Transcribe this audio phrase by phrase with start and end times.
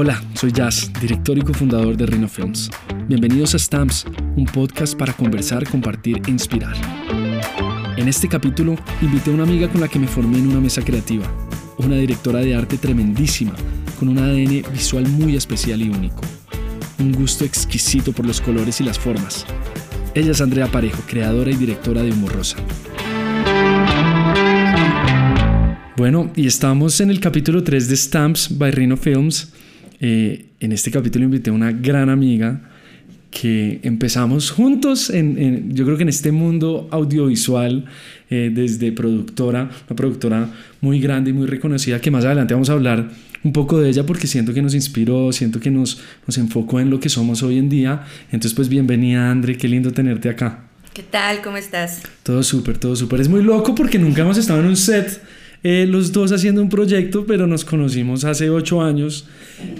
[0.00, 2.70] Hola, soy Jazz, director y cofundador de Rhino Films.
[3.08, 6.76] Bienvenidos a Stamps, un podcast para conversar, compartir e inspirar.
[7.96, 10.82] En este capítulo invité a una amiga con la que me formé en una mesa
[10.82, 11.26] creativa,
[11.78, 13.56] una directora de arte tremendísima,
[13.98, 16.20] con un ADN visual muy especial y único,
[17.00, 19.46] un gusto exquisito por los colores y las formas.
[20.14, 22.56] Ella es Andrea Parejo, creadora y directora de Humor Rosa.
[25.96, 29.52] Bueno, y estamos en el capítulo 3 de Stamps by Rhino Films.
[30.00, 32.60] Eh, en este capítulo invité a una gran amiga
[33.30, 37.84] que empezamos juntos, en, yo creo que en este mundo audiovisual,
[38.30, 40.48] eh, desde productora, una productora
[40.80, 43.10] muy grande y muy reconocida, que más adelante vamos a hablar
[43.44, 46.90] un poco de ella porque siento que nos inspiró, siento que nos, nos enfocó en
[46.90, 48.04] lo que somos hoy en día.
[48.32, 50.64] Entonces, pues bienvenida, Andre, qué lindo tenerte acá.
[50.92, 51.42] ¿Qué tal?
[51.42, 52.02] ¿Cómo estás?
[52.22, 53.20] Todo súper, todo súper.
[53.20, 55.22] Es muy loco porque nunca hemos estado en un set
[55.64, 59.26] eh, los dos haciendo un proyecto, pero nos conocimos hace ocho años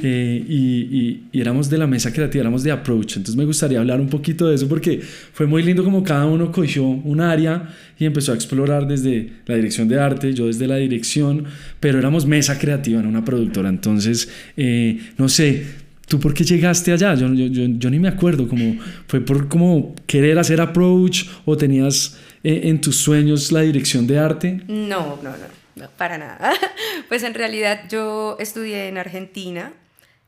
[0.02, 3.16] eh, y, éramos de la mesa creativa, éramos de Approach.
[3.16, 6.50] Entonces me gustaría hablar un poquito de eso porque fue muy lindo como cada uno
[6.50, 10.76] cogió un área y empezó a explorar desde la dirección de arte, yo desde la
[10.76, 11.44] dirección,
[11.78, 13.68] pero éramos mesa creativa en una productora.
[13.68, 17.14] Entonces, eh, no sé, ¿Tú por qué llegaste allá?
[17.14, 21.54] Yo, yo, yo, yo, ni me acuerdo, como, ¿fue por como querer hacer approach o
[21.54, 24.62] tenías en tus sueños la dirección de arte?
[24.68, 25.57] No, no, no.
[25.78, 26.52] No, para nada.
[27.08, 29.72] Pues en realidad yo estudié en Argentina,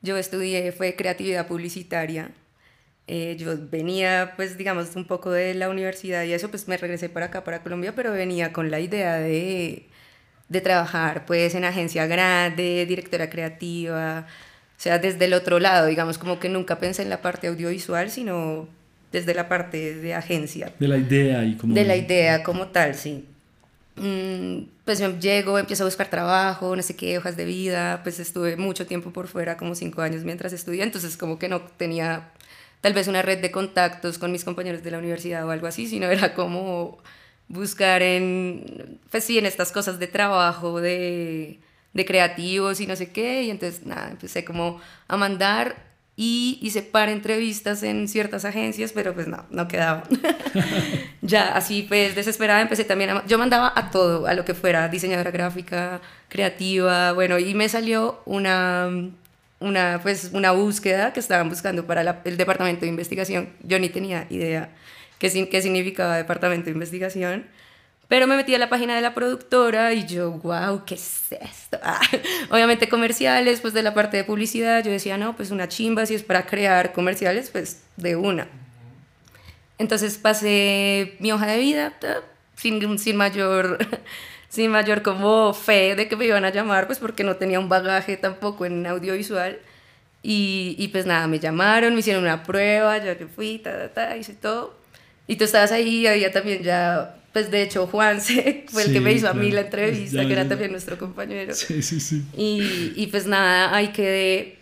[0.01, 2.31] yo estudié, fue creatividad publicitaria.
[3.07, 7.09] Eh, yo venía, pues digamos, un poco de la universidad y eso, pues me regresé
[7.09, 9.89] para acá, para Colombia, pero venía con la idea de,
[10.49, 14.27] de trabajar pues en agencia grande, directora creativa,
[14.81, 18.11] o sea, desde el otro lado, digamos, como que nunca pensé en la parte audiovisual,
[18.11, 18.67] sino
[19.13, 20.73] desde la parte de agencia.
[20.79, 21.75] De la idea y como...
[21.75, 23.27] De la idea como tal, sí.
[24.01, 28.57] Mm, pues llego, empiezo a buscar trabajo, no sé qué, hojas de vida, pues estuve
[28.57, 32.31] mucho tiempo por fuera, como cinco años mientras estudié, entonces como que no tenía
[32.81, 35.87] tal vez una red de contactos con mis compañeros de la universidad o algo así,
[35.87, 36.97] sino era como
[37.49, 41.61] buscar en, pues sí, en estas cosas de trabajo, de,
[41.93, 45.90] de creativos y no sé qué, y entonces nada, empecé como a mandar
[46.23, 50.03] y hice par entrevistas en ciertas agencias, pero pues no, no quedaba.
[51.23, 54.91] ya así pues desesperada empecé también a, yo mandaba a todo, a lo que fuera,
[54.91, 58.91] diseñadora gráfica, creativa, bueno, y me salió una
[59.61, 63.49] una pues una búsqueda que estaban buscando para el departamento de investigación.
[63.63, 64.69] Yo ni tenía idea
[65.19, 67.47] qué, qué significaba departamento de investigación
[68.11, 71.79] pero me metí a la página de la productora y yo, wow, ¿qué es esto?
[71.85, 72.01] Ah,
[72.51, 76.17] obviamente comerciales, pues de la parte de publicidad, yo decía, no, pues una chimba, si
[76.17, 78.49] es para crear comerciales, pues de una.
[79.79, 81.97] Entonces pasé mi hoja de vida
[82.57, 83.79] sin, sin mayor
[84.49, 87.69] sin mayor como fe de que me iban a llamar, pues porque no tenía un
[87.69, 89.61] bagaje tampoco en audiovisual.
[90.21, 94.17] Y, y pues nada, me llamaron, me hicieron una prueba, yo fui, ta, ta, ta,
[94.17, 94.75] hice todo.
[95.29, 98.21] Y tú estabas ahí, había también ya pues de hecho Juan
[98.69, 101.55] fue el que me hizo a mí la entrevista, que era también nuestro compañero.
[101.55, 102.23] Sí, sí, sí.
[102.37, 104.60] Y, y pues nada, ahí quedé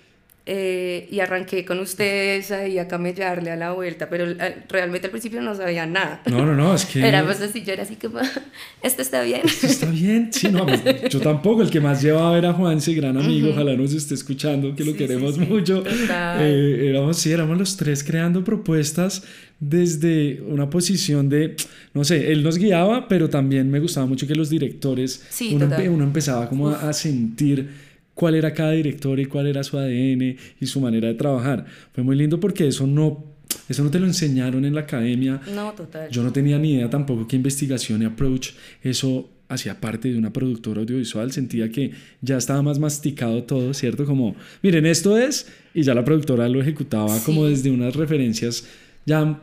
[0.51, 5.11] eh, y arranqué con ustedes ahí a camellarle a la vuelta, pero eh, realmente al
[5.11, 6.23] principio no sabía nada.
[6.25, 7.07] No, no, no, es que...
[7.07, 8.19] Era pues así, yo era así como,
[8.83, 9.43] ¿esto está bien?
[9.45, 10.31] ¿Esto está bien?
[10.33, 13.77] Sí, no, pues, yo tampoco, el que más llevaba era Juan, ese gran amigo, ojalá
[13.77, 15.85] nos esté escuchando, que lo queremos mucho.
[15.87, 19.25] Eh, éramos, sí, éramos los tres creando propuestas
[19.61, 21.57] desde una posición de,
[21.93, 26.05] no sé, él nos guiaba, pero también me gustaba mucho que los directores, uno, uno,
[26.05, 27.88] empezaba como a sentir
[28.19, 31.65] cuál era cada director y cuál era su ADN y su manera de trabajar.
[31.93, 33.25] Fue muy lindo porque eso no,
[33.69, 35.41] eso no te lo enseñaron en la academia.
[35.55, 36.11] No, total.
[36.11, 40.33] Yo no tenía ni idea tampoco que investigación y approach, eso hacía parte de una
[40.33, 44.05] productora audiovisual, sentía que ya estaba más masticado todo, ¿cierto?
[44.05, 48.67] Como, miren, esto es, y ya la productora lo ejecutaba como desde unas referencias
[49.07, 49.41] ya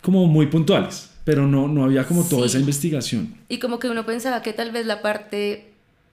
[0.00, 3.34] como muy puntuales, pero no, no había como toda esa investigación.
[3.48, 5.71] Y como que uno pensaba que tal vez la parte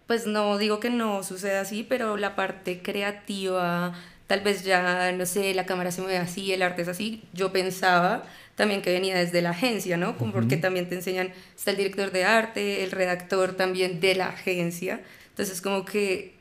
[0.09, 3.93] pues no digo que no suceda así, pero la parte creativa,
[4.25, 7.51] tal vez ya, no sé, la cámara se mueve así, el arte es así, yo
[7.51, 8.23] pensaba
[8.55, 10.17] también que venía desde la agencia, ¿no?
[10.17, 14.29] Como porque también te enseñan, está el director de arte, el redactor también de la
[14.29, 14.99] agencia,
[15.29, 16.33] entonces como que,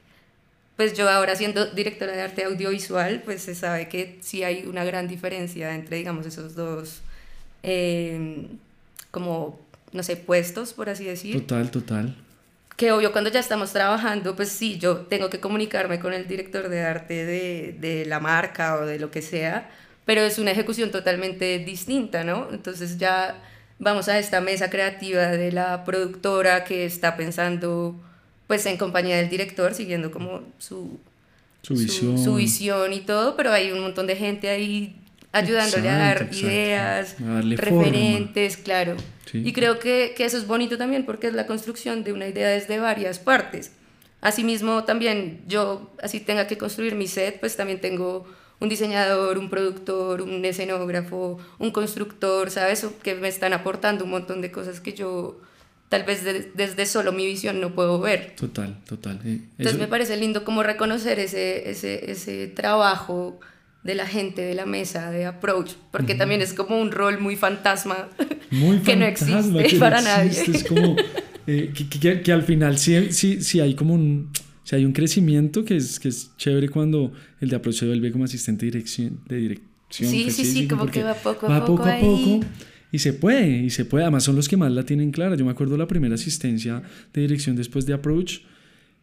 [0.76, 4.82] pues yo ahora siendo directora de arte audiovisual, pues se sabe que sí hay una
[4.82, 7.02] gran diferencia entre, digamos, esos dos,
[7.62, 8.48] em,
[9.10, 9.60] como,
[9.92, 11.38] no sé, puestos, por así decir.
[11.38, 12.16] Total, total
[12.78, 16.68] que obvio cuando ya estamos trabajando, pues sí, yo tengo que comunicarme con el director
[16.68, 19.68] de arte de, de, la marca o de lo que sea,
[20.04, 22.48] pero es una ejecución totalmente distinta, ¿no?
[22.52, 23.42] Entonces ya
[23.80, 27.96] vamos a esta mesa creativa de la productora que está pensando
[28.46, 31.00] pues en compañía del director, siguiendo como su,
[31.62, 32.16] su visión.
[32.16, 34.96] su, visión y todo, pero hay un montón de gente ahí
[35.32, 38.96] ayudándole a dar ideas, referentes, claro.
[39.32, 42.48] Y creo que, que, eso es bonito también porque es la construcción de una idea
[42.48, 43.72] desde varias partes.
[44.20, 48.26] Asimismo, también yo, así tenga que construir mi set, pues también tengo
[48.60, 52.86] un diseñador, un productor, un escenógrafo, un constructor, ¿sabes?
[53.02, 55.40] Que me están aportando un montón de cosas que yo
[55.88, 56.22] tal vez
[56.54, 58.34] desde solo mi visión no puedo ver.
[58.36, 59.20] Total, total.
[59.24, 63.38] Entonces me parece lindo como reconocer ese, ese, ese trabajo
[63.88, 67.36] de la gente de la mesa de approach, porque también es como un rol muy
[67.36, 68.10] fantasma
[68.50, 70.30] muy que no existe para nadie.
[70.30, 70.94] Es como
[71.46, 74.30] eh, que, que, al final sí, sí, sí hay como un
[74.68, 78.12] sea, hay un crecimiento que es, que es chévere cuando el de approach se vuelve
[78.12, 79.20] como asistente de dirección.
[79.26, 81.84] De dirección sí, sí, sí, como que va poco a va poco.
[81.84, 82.40] a poco
[82.92, 84.04] y se puede, y se puede.
[84.04, 85.36] Además, son los que más la tienen clara.
[85.36, 86.82] Yo me acuerdo la primera asistencia
[87.14, 88.40] de dirección después de approach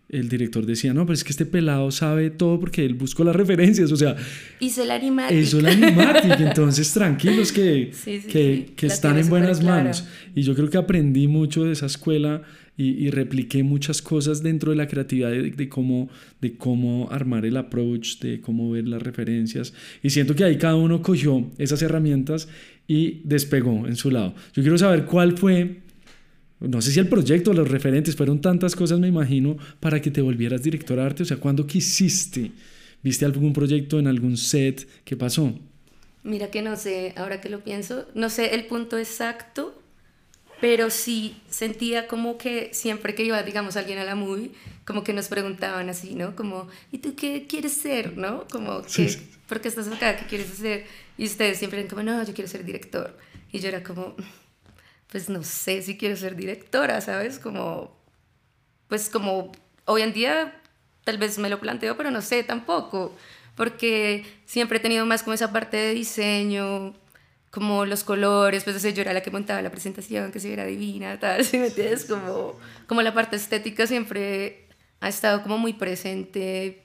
[0.09, 3.35] el director decía, no, pero es que este pelado sabe todo porque él buscó las
[3.35, 4.15] referencias, o sea...
[4.59, 5.37] Hizo el animatic.
[5.37, 10.07] Hizo el animatic, entonces tranquilos que, que, que están en buenas manos.
[10.35, 12.43] Y yo creo que aprendí mucho de esa escuela
[12.77, 16.09] y, y repliqué muchas cosas dentro de la creatividad de, de, cómo,
[16.39, 19.73] de cómo armar el approach, de cómo ver las referencias.
[20.03, 22.47] Y siento que ahí cada uno cogió esas herramientas
[22.87, 24.35] y despegó en su lado.
[24.53, 25.84] Yo quiero saber cuál fue
[26.67, 30.21] no sé si el proyecto, los referentes, fueron tantas cosas, me imagino, para que te
[30.21, 31.23] volvieras director de arte.
[31.23, 32.51] O sea, ¿cuándo quisiste?
[33.03, 34.87] ¿Viste algún proyecto en algún set?
[35.03, 35.53] ¿Qué pasó?
[36.23, 39.79] Mira que no sé, ahora que lo pienso, no sé el punto exacto,
[40.59, 44.49] pero sí sentía como que siempre que iba, digamos, alguien a la movie,
[44.85, 46.35] como que nos preguntaban así, ¿no?
[46.35, 48.47] Como, ¿y tú qué quieres ser, no?
[48.49, 49.15] Como, ¿qué,
[49.47, 50.15] ¿por qué estás acá?
[50.17, 50.85] ¿Qué quieres hacer?
[51.17, 53.15] Y ustedes siempre eran como, no, yo quiero ser director.
[53.51, 54.15] Y yo era como,
[55.09, 57.39] pues no sé si quiero ser directora, ¿sabes?
[57.39, 57.95] Como,
[58.87, 59.51] pues como
[59.85, 60.61] hoy en día
[61.03, 63.15] tal vez me lo planteo, pero no sé tampoco,
[63.55, 66.93] porque siempre he tenido más como esa parte de diseño,
[67.51, 71.17] como los colores, pues yo era la que montaba la presentación, que se era divina,
[71.19, 72.05] tal, ¿sí me entiendes?
[72.05, 74.67] Como, como la parte estética siempre
[74.99, 76.83] ha estado como muy presente,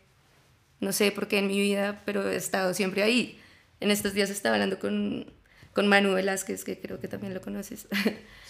[0.79, 3.41] no sé por qué en mi vida, pero he estado siempre ahí.
[3.81, 5.33] En estos días estaba hablando con
[5.73, 7.87] con Manu Velázquez, que creo que también lo conoces.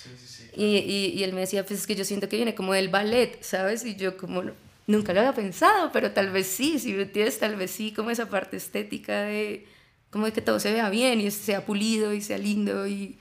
[0.01, 0.79] Sí, sí, sí, y,
[1.15, 3.85] y, él me decía, pues es que yo siento que viene como del ballet, ¿sabes?
[3.85, 4.43] Y yo como,
[4.87, 8.11] nunca lo había pensado, pero tal vez sí, si me entiendes, tal vez sí, como
[8.11, 9.67] esa parte estética de,
[10.11, 13.19] como de que todo se vea bien y sea pulido y sea lindo y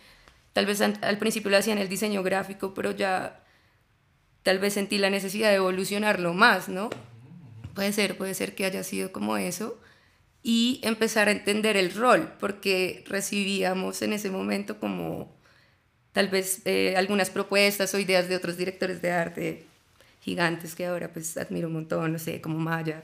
[0.54, 3.44] tal vez al, principio lo hacía en el diseño gráfico, pero ya
[4.44, 6.90] tal vez sentí la necesidad de evolucionarlo más, ¿no?
[7.76, 9.80] Puede ser, puede ser que haya sido como eso
[10.44, 15.36] y empezar a entender el rol, porque recibíamos en ese momento como
[16.14, 19.66] tal vez eh, algunas propuestas o ideas de otros directores de arte
[20.22, 23.04] gigantes que ahora pues admiro un montón, no sé, como Maya,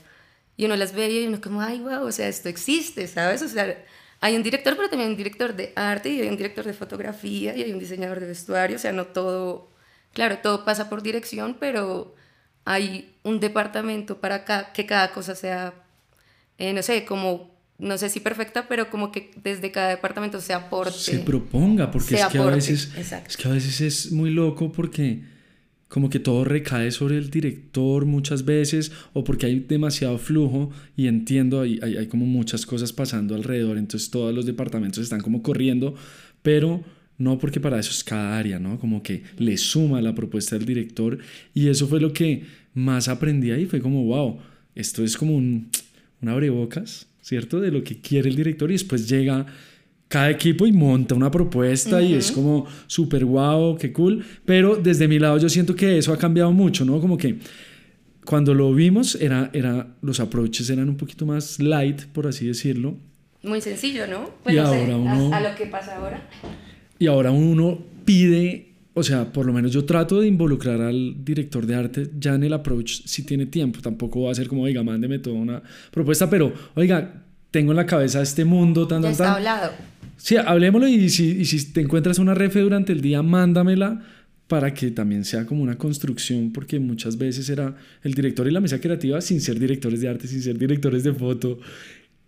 [0.57, 3.41] y uno las veía y uno como, ay, wow, o sea, esto existe, ¿sabes?
[3.41, 3.83] O sea,
[4.21, 6.73] hay un director, pero también hay un director de arte y hay un director de
[6.73, 9.69] fotografía y hay un diseñador de vestuario, o sea, no todo,
[10.13, 12.15] claro, todo pasa por dirección, pero
[12.65, 15.84] hay un departamento para que cada cosa sea
[16.57, 20.53] eh, no sé, como, no sé si perfecta, pero como que desde cada departamento se
[20.53, 20.97] aporte.
[20.97, 25.23] Se proponga, porque es, que a veces, es que a veces es muy loco porque
[25.87, 31.07] como que todo recae sobre el director muchas veces o porque hay demasiado flujo y
[31.07, 35.43] entiendo, hay, hay, hay como muchas cosas pasando alrededor, entonces todos los departamentos están como
[35.43, 35.95] corriendo,
[36.41, 36.83] pero
[37.17, 38.79] no porque para eso es cada área, ¿no?
[38.79, 41.19] Como que le suma la propuesta del director
[41.53, 42.43] y eso fue lo que
[42.74, 44.39] más aprendí ahí, fue como, wow,
[44.75, 45.69] esto es como un,
[46.22, 47.60] un abrebocas, ¿cierto?
[47.60, 49.45] De lo que quiere el director y después llega
[50.07, 54.24] cada equipo y monta una propuesta y es como súper guau, qué cool.
[54.45, 57.00] Pero desde mi lado yo siento que eso ha cambiado mucho, ¿no?
[57.00, 57.39] Como que
[58.25, 62.95] cuando lo vimos era, era, los approaches eran un poquito más light, por así decirlo.
[63.43, 64.31] Muy sencillo, ¿no?
[64.51, 66.27] y ahora uno, a, a lo que pasa ahora.
[66.98, 71.65] Y ahora uno pide o sea, por lo menos yo trato de involucrar al director
[71.65, 73.81] de arte ya en el approach si tiene tiempo.
[73.81, 75.61] Tampoco va a ser como, oiga, mándeme toda una
[75.91, 79.71] propuesta, pero, oiga, tengo en la cabeza este mundo tan, ya tan, está hablado.
[80.15, 84.01] Sí, hablemoslo y si, y si te encuentras una refe durante el día, mándamela
[84.47, 88.61] para que también sea como una construcción, porque muchas veces era el director y la
[88.61, 91.59] mesa creativa sin ser directores de arte, sin ser directores de foto,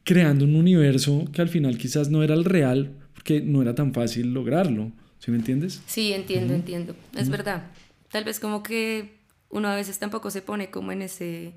[0.03, 3.93] creando un universo que al final quizás no era el real, porque no era tan
[3.93, 4.91] fácil lograrlo.
[5.19, 5.81] ¿Sí me entiendes?
[5.87, 6.95] Sí, entiendo, entiendo.
[7.15, 7.71] Es verdad.
[8.11, 9.17] Tal vez como que
[9.49, 11.53] uno a veces tampoco se pone como en ese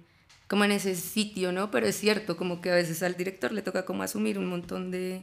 [0.50, 1.70] como en ese sitio, ¿no?
[1.70, 4.90] Pero es cierto, como que a veces al director le toca como asumir un montón
[4.90, 5.22] de,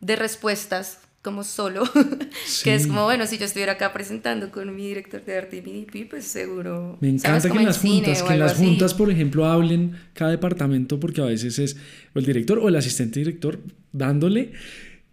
[0.00, 1.82] de respuestas como solo,
[2.64, 5.62] que es como, bueno, si yo estuviera acá presentando con mi director de arte y
[5.62, 6.96] mi DP, pues seguro...
[7.00, 11.00] Me encanta que en las juntas, que en las juntas, por ejemplo, hablen cada departamento,
[11.00, 11.76] porque a veces es
[12.14, 13.58] el director o el asistente director
[13.92, 14.52] dándole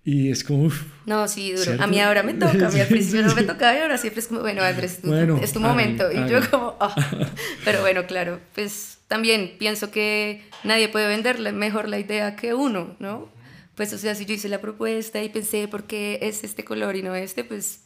[0.07, 0.69] y es como...
[1.05, 1.83] no, sí, duro.
[1.83, 4.21] A mí ahora me toca, a mí al principio no me tocaba y ahora siempre
[4.21, 5.01] es como, bueno, Andrés,
[5.41, 6.09] es tu momento.
[6.09, 6.95] y yo como, oh.
[7.65, 12.95] pero bueno, claro, pues también pienso que nadie puede venderle mejor la idea que uno,
[12.99, 13.27] ¿no?
[13.75, 16.95] Pues, o sea, si yo hice la propuesta y pensé por qué es este color
[16.95, 17.81] y no este, pues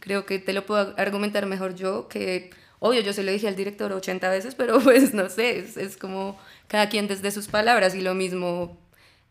[0.00, 2.50] creo que te lo puedo argumentar mejor yo que...
[2.78, 5.96] Obvio, yo se lo dije al director 80 veces, pero pues no sé, es, es
[5.96, 8.83] como cada quien desde sus palabras y lo mismo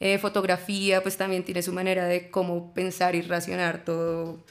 [0.04, 4.44] eh, fotografía, pues también tiene su manera de cómo pensar y racionar todo,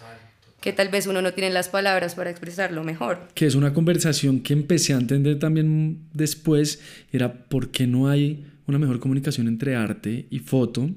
[0.63, 3.29] que tal vez uno no tiene las palabras para expresarlo mejor.
[3.35, 6.81] Que es una conversación que empecé a entender también después,
[7.13, 10.89] era por qué no hay una mejor comunicación entre arte y foto,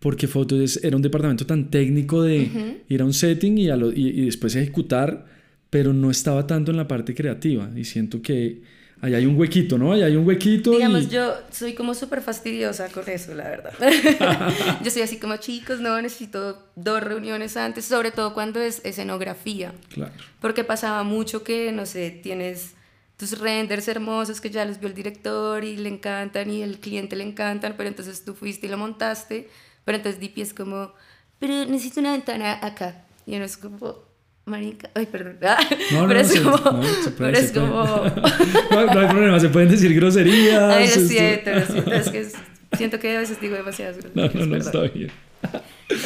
[0.00, 4.56] porque foto era un departamento tan técnico de ir a un setting y, y después
[4.56, 5.26] ejecutar,
[5.70, 8.62] pero no estaba tanto en la parte creativa, y siento que
[9.04, 9.92] Ahí hay un huequito, ¿no?
[9.92, 10.70] Ahí hay un huequito.
[10.70, 13.74] Digamos, yo soy como súper fastidiosa con eso, la verdad.
[14.82, 19.74] yo soy así como, chicos, no, necesito dos reuniones antes, sobre todo cuando es escenografía.
[19.92, 20.14] Claro.
[20.40, 22.76] Porque pasaba mucho que, no sé, tienes
[23.18, 27.14] tus renders hermosos que ya los vio el director y le encantan y el cliente
[27.14, 29.50] le encantan, pero entonces tú fuiste y lo montaste,
[29.84, 30.94] pero entonces DP es como,
[31.38, 33.04] pero necesito una ventana acá.
[33.26, 33.98] Y uno es como,
[34.46, 35.38] Marica, ay, perdón.
[35.92, 36.56] No, pero no, es como.
[36.56, 36.82] No,
[37.16, 37.84] pero es como.
[38.70, 40.62] no, hay problema, se pueden decir groserías.
[40.62, 41.92] Ay, lo siento, lo siento.
[41.92, 42.26] Es que
[42.76, 44.34] siento que a veces digo demasiadas groserías.
[44.34, 45.10] No, no, no, está bien.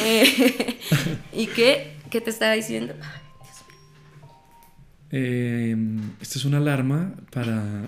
[0.01, 0.77] Eh,
[1.33, 1.95] ¿Y qué?
[2.09, 2.93] ¿Qué te estaba diciendo?
[3.01, 4.29] Ay, Dios mío.
[5.11, 5.75] Eh,
[6.21, 7.85] esta es una alarma para.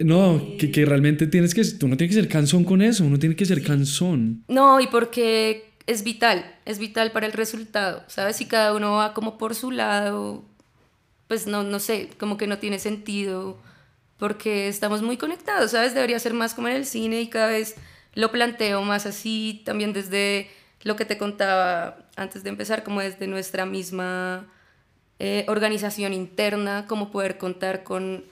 [0.00, 1.64] no, que, que realmente tienes que.
[1.64, 4.42] Tú no tienes que ser cansón con eso, uno tiene que ser cansón.
[4.48, 8.36] No, y porque es vital, es vital para el resultado, ¿sabes?
[8.36, 10.44] Si cada uno va como por su lado,
[11.28, 13.58] pues no, no sé, como que no tiene sentido,
[14.18, 15.94] porque estamos muy conectados, ¿sabes?
[15.94, 17.76] Debería ser más como en el cine y cada vez
[18.14, 20.50] lo planteo más así, también desde
[20.82, 24.46] lo que te contaba antes de empezar, como desde nuestra misma
[25.18, 28.24] eh, organización interna, como poder contar con,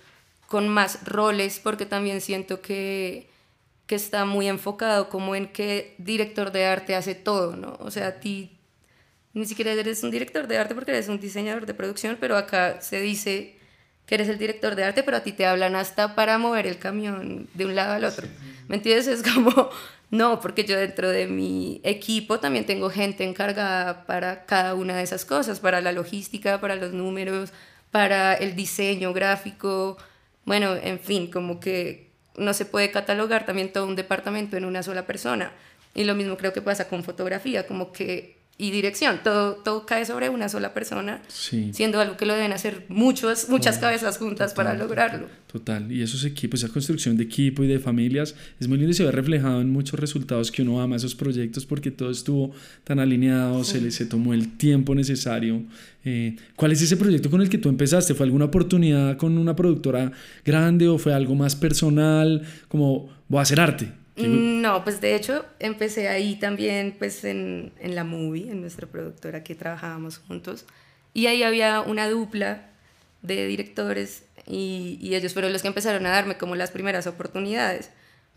[0.46, 3.31] con más roles, porque también siento que
[3.86, 7.76] que está muy enfocado como en que director de arte hace todo, ¿no?
[7.80, 8.58] O sea, a ti
[9.34, 12.80] ni siquiera eres un director de arte porque eres un diseñador de producción, pero acá
[12.80, 13.56] se dice
[14.06, 16.78] que eres el director de arte, pero a ti te hablan hasta para mover el
[16.78, 18.26] camión de un lado al otro.
[18.68, 19.06] ¿Me entiendes?
[19.06, 19.70] Es como,
[20.10, 25.02] no, porque yo dentro de mi equipo también tengo gente encargada para cada una de
[25.02, 27.52] esas cosas, para la logística, para los números,
[27.90, 29.96] para el diseño gráfico,
[30.44, 34.82] bueno, en fin, como que no se puede catalogar también todo un departamento en una
[34.82, 35.52] sola persona.
[35.94, 40.04] Y lo mismo creo que pasa con fotografía, como que y dirección, todo, todo cae
[40.04, 44.74] sobre una sola persona, siendo algo que lo deben hacer muchos, muchas cabezas juntas para
[44.74, 45.26] lograrlo.
[45.50, 48.94] Total, y esos equipos, esa construcción de equipo y de familias es muy lindo y
[48.94, 52.52] se ve reflejado en muchos resultados que uno ama esos proyectos porque todo estuvo
[52.84, 55.62] tan alineado, se, le, se tomó el tiempo necesario.
[56.04, 58.14] Eh, ¿Cuál es ese proyecto con el que tú empezaste?
[58.14, 60.12] ¿Fue alguna oportunidad con una productora
[60.44, 64.01] grande o fue algo más personal, como voy a hacer arte?
[64.16, 69.42] No, pues de hecho empecé ahí también pues en, en la movie, en nuestra productora
[69.42, 70.66] que trabajábamos juntos.
[71.14, 72.70] Y ahí había una dupla
[73.22, 77.90] de directores y, y, ellos fueron los que empezaron a darme como las primeras oportunidades.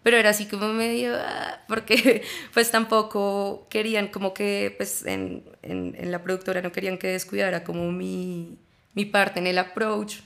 [0.03, 5.95] Pero era así como medio, ah, porque pues tampoco querían como que pues en, en,
[5.97, 8.59] en, la productora no querían que descuidara como mi,
[8.93, 10.17] mi parte en el approach,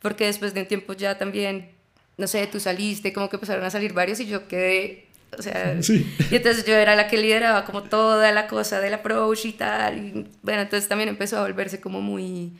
[0.00, 1.73] porque después de un tiempo ya también
[2.16, 5.06] no sé, tú saliste, como que empezaron a salir varios y yo quedé,
[5.36, 5.76] o sea,
[6.30, 9.98] y entonces yo era la que lideraba como toda la cosa del approach y tal,
[9.98, 12.52] y bueno, entonces también empezó a volverse como muy,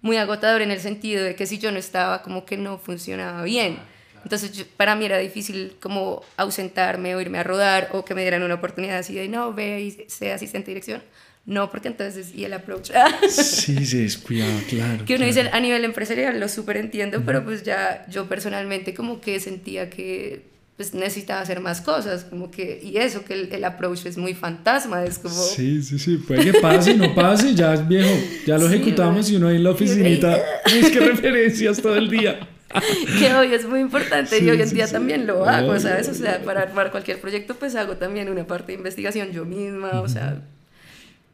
[0.00, 3.42] muy agotador en el sentido de que si yo no estaba, como que no funcionaba
[3.44, 3.78] bien.
[4.22, 8.42] Entonces para mí era difícil como ausentarme o irme a rodar o que me dieran
[8.42, 11.02] una oportunidad así de no, ve y sea asistente de dirección.
[11.50, 12.92] No, porque entonces, y el approach.
[13.28, 15.04] sí, se descuidaba, claro.
[15.04, 19.20] Que uno dice a nivel empresarial, lo súper entiendo, pero pues ya yo personalmente como
[19.20, 20.44] que sentía que
[20.76, 24.32] pues necesitaba hacer más cosas, como que, y eso, que el, el, approach es muy
[24.32, 25.34] fantasma, es como...
[25.34, 28.14] Sí, sí, sí, puede que pase, no pase, ya es viejo,
[28.46, 32.48] ya lo ejecutamos y uno ahí en la oficinita, es que referencias todo el día.
[33.18, 36.08] que hoy es muy importante y hoy en día también lo hago, ¿sabes?
[36.08, 40.00] O sea, para armar cualquier proyecto pues hago también una parte de investigación yo misma,
[40.00, 40.40] o sea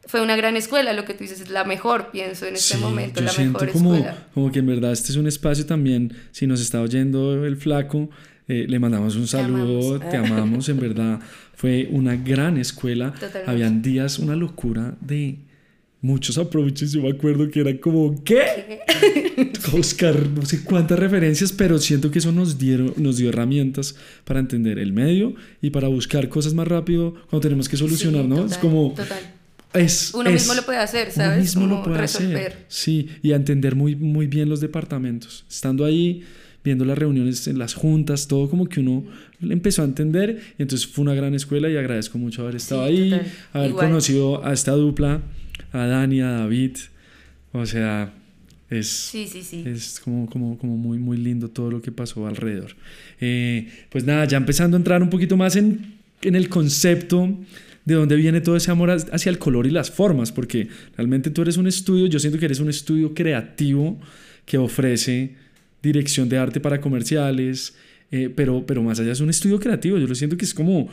[0.07, 3.21] fue una gran escuela, lo que tú dices es la mejor, pienso en este momento,
[3.21, 4.27] la siento mejor como, escuela.
[4.33, 8.09] Como que en verdad este es un espacio también, si nos está oyendo el flaco,
[8.47, 11.19] eh, le mandamos un saludo, te amamos, en verdad.
[11.53, 13.13] Fue una gran escuela.
[13.45, 15.39] Habían días, una locura de
[16.01, 16.93] muchos approaches.
[16.93, 18.79] Yo me acuerdo que era como, ¿qué?
[19.73, 24.39] Oscar, no sé cuántas referencias, pero siento que eso nos, dieron, nos dio herramientas para
[24.39, 28.45] entender el medio y para buscar cosas más rápido cuando tenemos que solucionar, ¿no?
[28.45, 28.95] es como...
[29.73, 31.55] Es, uno mismo lo puede hacer, ¿sabes?
[31.55, 32.65] Uno mismo lo puede hacer.
[32.67, 35.45] Sí, y a entender muy, muy bien los departamentos.
[35.49, 36.23] Estando ahí,
[36.63, 39.05] viendo las reuniones en las juntas, todo como que uno
[39.41, 43.19] empezó a entender y entonces fue una gran escuela y agradezco mucho haber estado ahí,
[43.53, 45.21] haber conocido a esta dupla
[45.71, 46.77] a Dani, a David.
[47.51, 48.13] O sea,
[48.69, 52.75] es, es como, como, como muy, muy lindo todo lo que pasó alrededor.
[53.21, 57.33] Eh, pues nada, ya empezando a entrar un poquito más en, en el concepto
[57.87, 60.67] de dónde viene todo ese amor hacia el color y las formas, porque
[60.97, 63.97] realmente tú eres un estudio, yo siento que eres un estudio creativo
[64.45, 65.35] que ofrece
[65.81, 67.77] dirección de arte para comerciales,
[68.11, 70.89] eh, pero, pero más allá es un estudio creativo, yo lo siento que es como,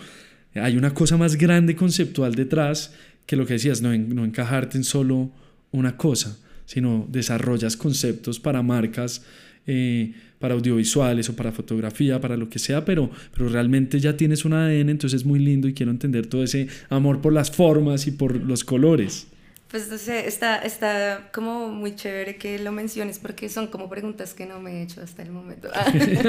[0.54, 2.94] hay una cosa más grande conceptual detrás
[3.26, 5.32] que lo que decías, no, no encajarte en solo
[5.72, 9.24] una cosa, sino desarrollas conceptos para marcas,
[9.66, 10.12] eh,
[10.44, 14.52] para audiovisuales o para fotografía, para lo que sea, pero, pero realmente ya tienes un
[14.52, 18.10] ADN, entonces es muy lindo y quiero entender todo ese amor por las formas y
[18.10, 19.26] por los colores.
[19.70, 24.34] Pues no sé, está, está como muy chévere que lo menciones porque son como preguntas
[24.34, 25.70] que no me he hecho hasta el momento.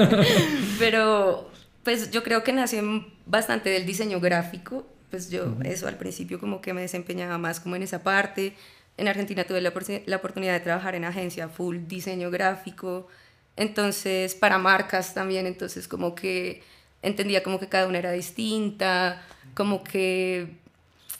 [0.80, 1.52] pero
[1.84, 6.62] pues yo creo que nació bastante del diseño gráfico pues yo eso al principio como
[6.62, 8.54] que me desempeñaba más como en esa parte.
[8.96, 9.74] En Argentina tuve la,
[10.06, 13.08] la oportunidad de trabajar en agencia full diseño gráfico,
[13.56, 16.64] entonces para marcas también, entonces como que
[17.02, 19.22] entendía como que cada una era distinta,
[19.54, 20.58] como que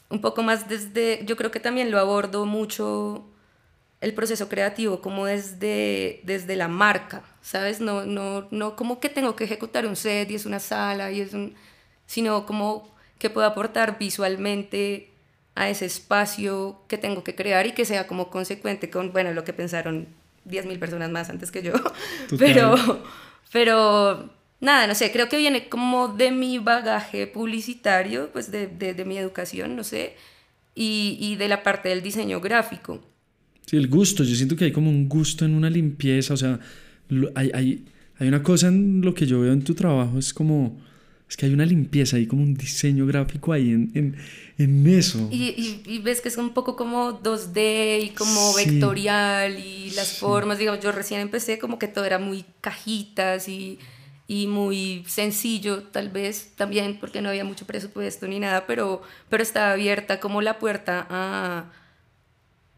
[0.10, 3.26] un poco más desde, yo creo que también lo abordo mucho
[4.02, 7.80] el proceso creativo como desde, desde la marca, ¿sabes?
[7.82, 11.22] No, no, no como que tengo que ejecutar un set y es una sala y
[11.22, 11.56] es un,
[12.06, 15.12] sino como que pueda aportar visualmente
[15.56, 19.44] a ese espacio que tengo que crear y que sea como consecuente con, bueno, lo
[19.44, 20.08] que pensaron
[20.46, 21.74] 10.000 personas más antes que yo.
[22.38, 23.04] Pero,
[23.52, 29.06] pero, nada, no sé, creo que viene como de mi bagaje publicitario, pues de, de,
[29.06, 30.16] mi educación, no sé,
[30.74, 33.02] y, y, de la parte del diseño gráfico.
[33.66, 36.60] Sí, el gusto, yo siento que hay como un gusto en una limpieza, o sea,
[37.36, 37.86] hay, hay,
[38.18, 40.82] hay una cosa en lo que yo veo en tu trabajo, es como
[41.28, 44.16] es que hay una limpieza, hay como un diseño gráfico ahí en, en,
[44.58, 45.28] en eso.
[45.32, 50.60] Y, y, ves que es un poco como 2D y como vectorial y las formas,
[50.60, 53.80] digamos, yo recién empecé como que todo era muy cajitas y,
[54.28, 59.42] y muy sencillo tal vez también porque no había mucho presupuesto ni nada, pero, pero
[59.42, 61.72] estaba abierta como la puerta a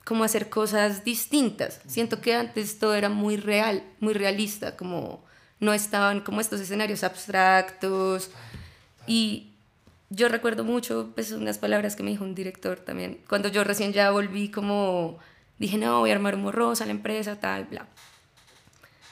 [0.06, 1.82] como hacer cosas distintas.
[1.86, 5.27] Siento que antes todo era muy real, muy realista, como
[5.60, 8.30] no estaban como estos escenarios abstractos.
[9.06, 9.52] Y
[10.10, 13.94] yo recuerdo mucho pues, unas palabras que me dijo un director también, cuando yo recién
[13.94, 15.18] ya volví como,
[15.58, 17.88] dije, no, voy a armar un morrosa a la empresa, tal, bla.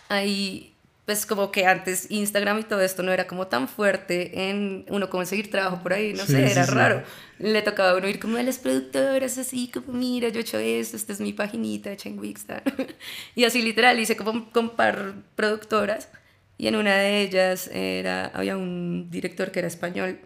[0.07, 0.73] Ahí,
[1.05, 5.09] pues como que antes Instagram y todo esto no era como tan fuerte en uno
[5.09, 7.03] conseguir trabajo por ahí, no sé, era raro.
[7.39, 10.59] Le tocaba a uno ir como a las productoras, así como, mira, yo he hecho
[10.59, 12.45] esto, esta es mi paginita de en Wix,
[13.35, 16.07] y así literal, hice como con par productoras
[16.57, 20.19] y en una de ellas era, había un director que era español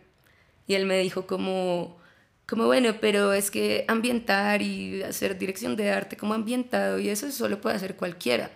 [0.67, 1.97] y él me dijo como,
[2.45, 7.31] como bueno, pero es que ambientar y hacer dirección de arte como ambientado y eso
[7.31, 8.51] solo puede hacer cualquiera.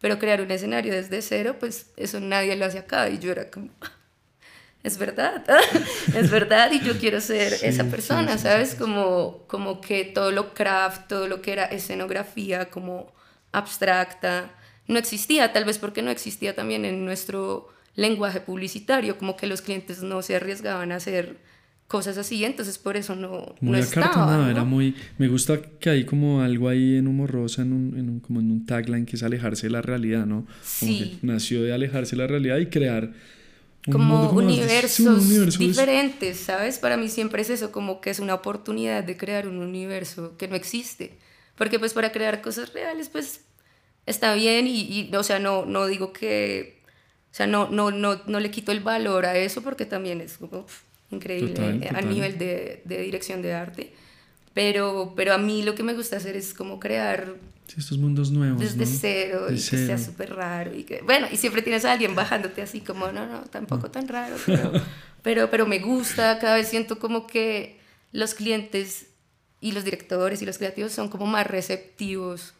[0.00, 3.08] Pero crear un escenario desde cero, pues eso nadie lo hace acá.
[3.08, 3.68] Y yo era como,
[4.82, 5.44] es verdad,
[6.16, 8.74] es verdad y yo quiero ser esa persona, ¿sabes?
[8.74, 13.12] Como, como que todo lo craft, todo lo que era escenografía como
[13.52, 14.50] abstracta,
[14.88, 19.62] no existía, tal vez porque no existía también en nuestro lenguaje publicitario, como que los
[19.62, 21.38] clientes no se arriesgaban a hacer
[21.86, 24.50] cosas así, entonces por eso no, muy no estaba.
[24.50, 28.08] Era muy, me gusta que hay como algo ahí en Humo Rosa, en un, en
[28.08, 30.46] un, como en un tagline que es alejarse de la realidad, ¿no?
[30.62, 31.18] sí.
[31.20, 33.12] nació de alejarse de la realidad y crear
[33.86, 36.78] un como, universos diferentes, ¿sabes?
[36.78, 40.48] Para mí siempre es eso, como que es una oportunidad de crear un universo que
[40.48, 41.18] no existe.
[41.56, 43.40] Porque pues para crear cosas reales, pues
[44.06, 46.82] está bien y, y, o sea, no, no digo que,
[47.30, 50.38] o sea, no, no, no, no le quito el valor a eso porque también es
[50.38, 50.66] como
[51.10, 53.92] increíble a nivel de, de, dirección de arte.
[54.54, 57.36] Pero, pero a mí lo que me gusta hacer es como crear
[57.76, 58.60] estos mundos nuevos.
[58.60, 60.74] Desde cero y que sea súper raro.
[60.74, 64.08] Y que, bueno, y siempre tienes a alguien bajándote así como, no, no, tampoco tan
[64.08, 64.72] raro, pero,
[65.22, 67.80] pero, pero me gusta, cada vez siento como que
[68.12, 69.06] los clientes
[69.60, 72.52] y los directores y los creativos son como más receptivos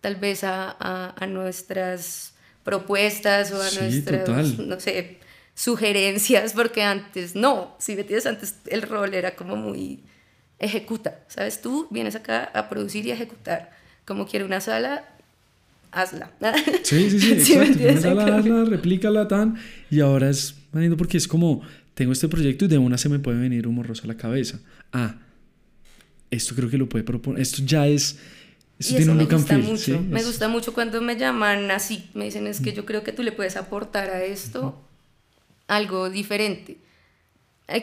[0.00, 0.76] tal vez a,
[1.16, 2.34] a, nuestras
[2.64, 5.18] propuestas o a nuestras, no sé,
[5.54, 10.00] sugerencias, porque antes no, si me entiendes, antes el rol era como muy
[10.58, 11.60] ejecuta, ¿sabes?
[11.62, 13.70] Tú vienes acá a producir y ejecutar.
[14.04, 15.04] Como quiere una sala,
[15.92, 16.30] hazla.
[16.82, 18.22] Sí, sí, sí, exacto.
[18.22, 19.56] Una hazla, replícala tan.
[19.90, 21.62] Y ahora es bonito porque es como,
[21.94, 24.60] tengo este proyecto y de una se me puede venir un morroso a la cabeza.
[24.92, 25.16] Ah,
[26.30, 27.40] esto creo que lo puede proponer.
[27.40, 28.18] Esto ya es.
[28.78, 30.00] Tiene un me gusta mucho.
[30.00, 32.10] Me gusta mucho cuando me llaman así.
[32.14, 34.80] Me dicen, es que yo creo que tú le puedes aportar a esto
[35.66, 36.78] algo diferente.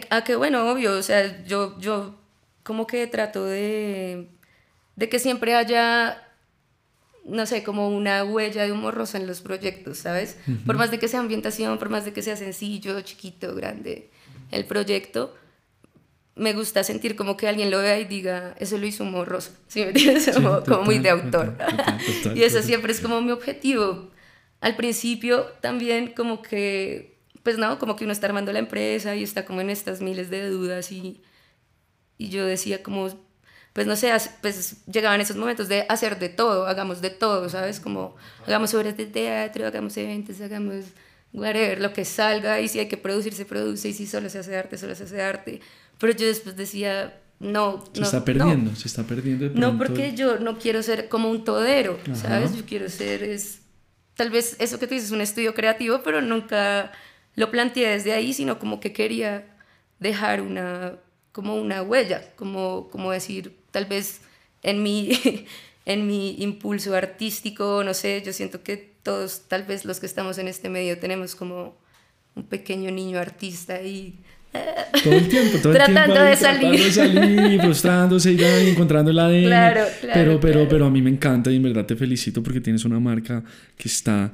[0.10, 2.16] A, que, bueno, obvio, o sea, yo, yo
[2.64, 4.30] como que trato de,
[4.96, 6.22] de que siempre haya
[7.26, 10.38] no sé, como una huella de humor rosa en los proyectos, ¿sabes?
[10.66, 14.12] Por más de que sea ambientación, por más de que sea sencillo, chiquito, grande,
[14.52, 15.36] el proyecto,
[16.36, 19.52] me gusta sentir como que alguien lo vea y diga, eso lo hizo humor rosa,
[19.68, 20.32] ¿sí me entiendes?
[20.68, 21.58] como, muy de autor.
[22.36, 24.12] y eso siempre es como mi objetivo.
[24.60, 29.24] Al principio también como que, pues no, como que uno está armando la empresa y
[29.24, 31.22] está como en estas miles de dudas y,
[32.18, 33.08] y yo decía como,
[33.72, 37.80] pues no sé, pues llegaban esos momentos de hacer de todo, hagamos de todo, ¿sabes?
[37.80, 40.86] Como hagamos obras de teatro, hagamos eventos, hagamos
[41.36, 44.40] whatever, lo que salga, y si hay que producir, se produce, y si solo se
[44.40, 45.62] hace arte, solo se hace arte.
[46.00, 47.84] Pero yo después decía, no.
[47.94, 49.50] Se está perdiendo, se está perdiendo.
[49.50, 52.56] No, porque yo no quiero ser como un todero, ¿sabes?
[52.56, 53.62] Yo quiero ser, es,
[54.16, 56.92] tal vez eso que tú dices, un estudio creativo, pero nunca
[57.36, 59.58] lo planteé desde ahí, sino como que quería
[60.00, 60.98] dejar una,
[61.32, 64.22] como una huella, como, como decir, tal vez
[64.64, 65.46] en mi,
[65.86, 70.38] en mi impulso artístico, no sé, yo siento que todos, tal vez los que estamos
[70.38, 71.78] en este medio, tenemos como
[72.36, 74.20] un pequeño niño artista y...
[75.04, 76.60] Todo el tiempo, todo el tratando tiempo de salir.
[76.60, 79.44] Tratando de salir, frustrándose y encontrando el ADN.
[79.46, 82.62] Claro, claro, pero, pero, pero a mí me encanta y en verdad te felicito porque
[82.62, 83.44] tienes una marca
[83.78, 84.32] que está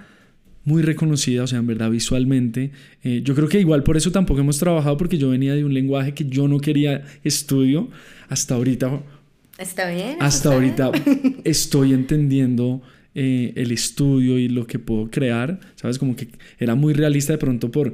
[0.63, 2.71] muy reconocida, o sea, en verdad visualmente.
[3.03, 5.73] Eh, yo creo que igual por eso tampoco hemos trabajado porque yo venía de un
[5.73, 7.89] lenguaje que yo no quería estudio.
[8.29, 9.01] Hasta ahorita
[9.61, 10.17] Está bien.
[10.19, 10.91] Hasta ahorita
[11.43, 12.81] estoy entendiendo
[13.13, 15.99] eh, el estudio y lo que puedo crear, ¿sabes?
[15.99, 17.93] Como que era muy realista de pronto por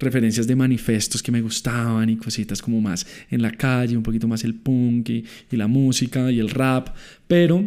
[0.00, 4.26] referencias de manifestos que me gustaban y cositas como más en la calle, un poquito
[4.26, 6.88] más el punk y, y la música y el rap,
[7.28, 7.64] pero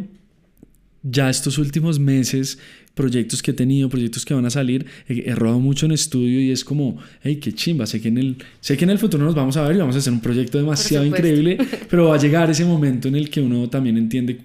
[1.03, 2.57] ya estos últimos meses
[2.93, 6.51] proyectos que he tenido, proyectos que van a salir, he, rodado mucho en estudio y
[6.51, 9.35] es como, hey, qué chimba, sé que, en el, sé que en el futuro nos
[9.35, 11.57] vamos a ver y vamos a hacer un proyecto demasiado increíble,
[11.89, 14.39] pero va a llegar ese momento en el que uno también entiende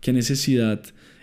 [0.00, 0.82] qué necesidad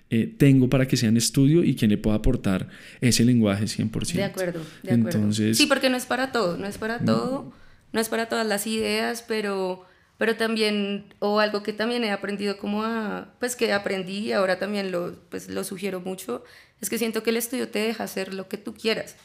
[0.09, 2.67] eh, tengo para que sea en estudio y quién le pueda aportar
[3.01, 4.13] ese lenguaje 100%.
[4.13, 5.17] De acuerdo, de acuerdo.
[5.19, 7.53] Entonces, sí, porque no es para todo, no es para todo,
[7.91, 9.85] no es para todas las ideas, pero
[10.19, 14.59] pero también, o algo que también he aprendido como a, pues que aprendí y ahora
[14.59, 16.43] también lo, pues lo sugiero mucho,
[16.81, 19.15] es que siento que el estudio te deja hacer lo que tú quieras.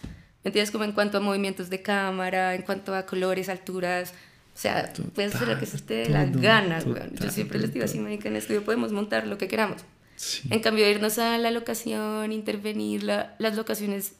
[0.44, 0.70] ¿Me entiendes?
[0.70, 4.12] Como en cuanto a movimientos de cámara, en cuanto a colores, alturas,
[4.55, 7.87] o sea, puedes hacer lo que se te dé la gana, Yo siempre les digo
[7.87, 9.85] así, que en estudio podemos montar lo que queramos.
[10.50, 14.12] En cambio, irnos a la locación, intervenir, la, las locaciones,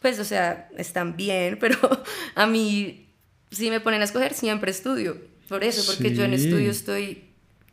[0.00, 1.78] pues, o sea, están bien, pero
[2.34, 3.06] a mí,
[3.50, 5.16] si me ponen a escoger, siempre estudio.
[5.48, 7.24] Por eso, porque yo en estudio estoy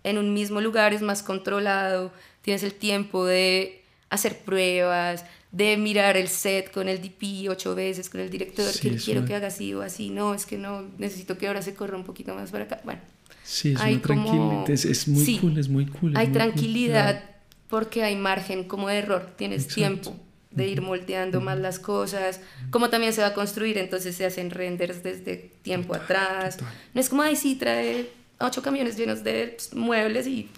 [0.03, 6.17] en un mismo lugar, es más controlado, tienes el tiempo de hacer pruebas, de mirar
[6.17, 9.73] el set con el DP ocho veces, con el director, que quiero que haga así
[9.73, 12.65] o así, no, es que no, necesito que ahora se corra un poquito más para
[12.65, 12.81] acá.
[12.83, 13.01] Bueno,
[13.43, 16.17] sí, es, hay como, es, muy cool, es muy cool.
[16.17, 17.23] hay tranquilidad
[17.69, 20.15] porque hay margen como de error, tienes tiempo
[20.51, 22.39] de ir moldeando más las cosas,
[22.71, 26.57] como también se va a construir, entonces se hacen renders desde tiempo atrás.
[26.93, 30.49] No es como, ay, sí, trae ocho camiones llenos de muebles y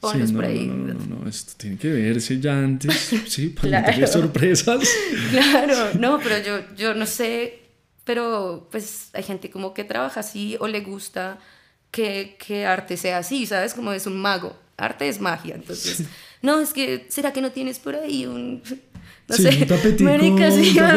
[0.00, 0.66] ponlos por ahí.
[0.66, 2.92] No, no, no, esto tiene que verse ya antes,
[3.28, 4.06] sí, para claro.
[4.06, 4.88] sorpresas.
[5.30, 7.60] claro, no, pero yo, yo no sé,
[8.04, 11.38] pero pues hay gente como que trabaja así o le gusta
[11.90, 13.72] que, que arte sea así, ¿sabes?
[13.72, 14.65] Como es un mago.
[14.76, 16.04] Arte es magia, entonces,
[16.42, 18.62] no, es que, ¿será que no tienes por ahí un,
[19.28, 20.10] no sí, sé, tapetico,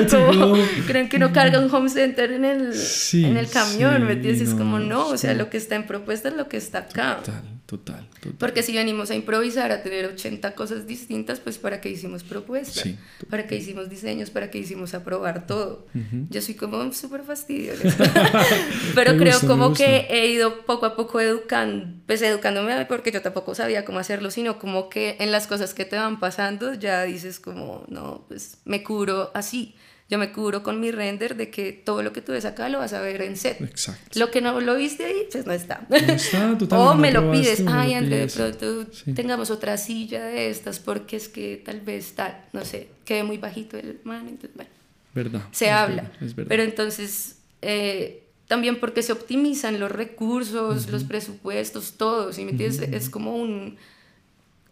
[0.10, 2.74] como, creen que no carga un home center en el,
[3.14, 4.50] en el camión, ¿me entiendes?
[4.50, 7.18] es como no, o sea, lo que está en propuesta es lo que está acá.
[7.24, 8.36] Total, total, total.
[8.40, 12.96] Porque si venimos a improvisar, a tener 80 cosas distintas, pues ¿para qué hicimos propuestas?
[13.30, 14.32] ¿Para qué hicimos diseños?
[14.32, 15.86] ¿Para qué hicimos aprobar todo?
[16.32, 17.84] Yo soy como súper fastidiosa.
[18.96, 23.54] Pero creo como que he ido poco a poco educando, pues educándome, porque yo tampoco
[23.54, 27.40] sabía cómo hacerlo, sino como que en las cosas que te van pasando ya dices
[27.40, 29.76] como, no, pues me curo así.
[30.10, 32.80] Yo me cubro con mi render de que todo lo que tú ves acá lo
[32.80, 33.62] vas a ver en set.
[33.62, 34.20] Exacto.
[34.20, 35.86] Lo que no lo viste ahí, pues no está.
[35.88, 40.50] No está, tú O me lo pides, ay, André, de pronto tengamos otra silla de
[40.50, 44.56] estas porque es que tal vez tal, no sé, quede muy bajito el man, entonces,
[44.56, 44.72] bueno.
[45.14, 45.42] Verdad.
[45.52, 46.12] Se habla.
[46.22, 46.50] es verdad.
[46.50, 52.82] Pero entonces, eh, también porque se optimizan los recursos, los presupuestos, todo, ¿sí me entiendes?
[52.82, 53.78] Es como un...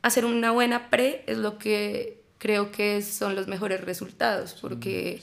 [0.02, 5.20] Hacer una buena pre es lo que creo que son los mejores resultados, porque,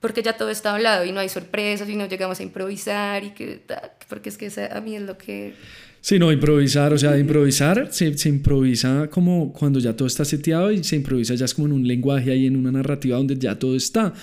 [0.00, 3.30] porque ya todo está hablado y no hay sorpresas y no llegamos a improvisar y
[3.30, 3.60] que,
[4.08, 5.54] porque es que a mí es lo que...
[6.02, 10.72] Sí, no, improvisar, o sea, improvisar se, se, improvisa como cuando ya todo está seteado
[10.72, 13.58] y se improvisa ya es como en un lenguaje ahí, en una narrativa donde ya
[13.58, 14.14] todo está.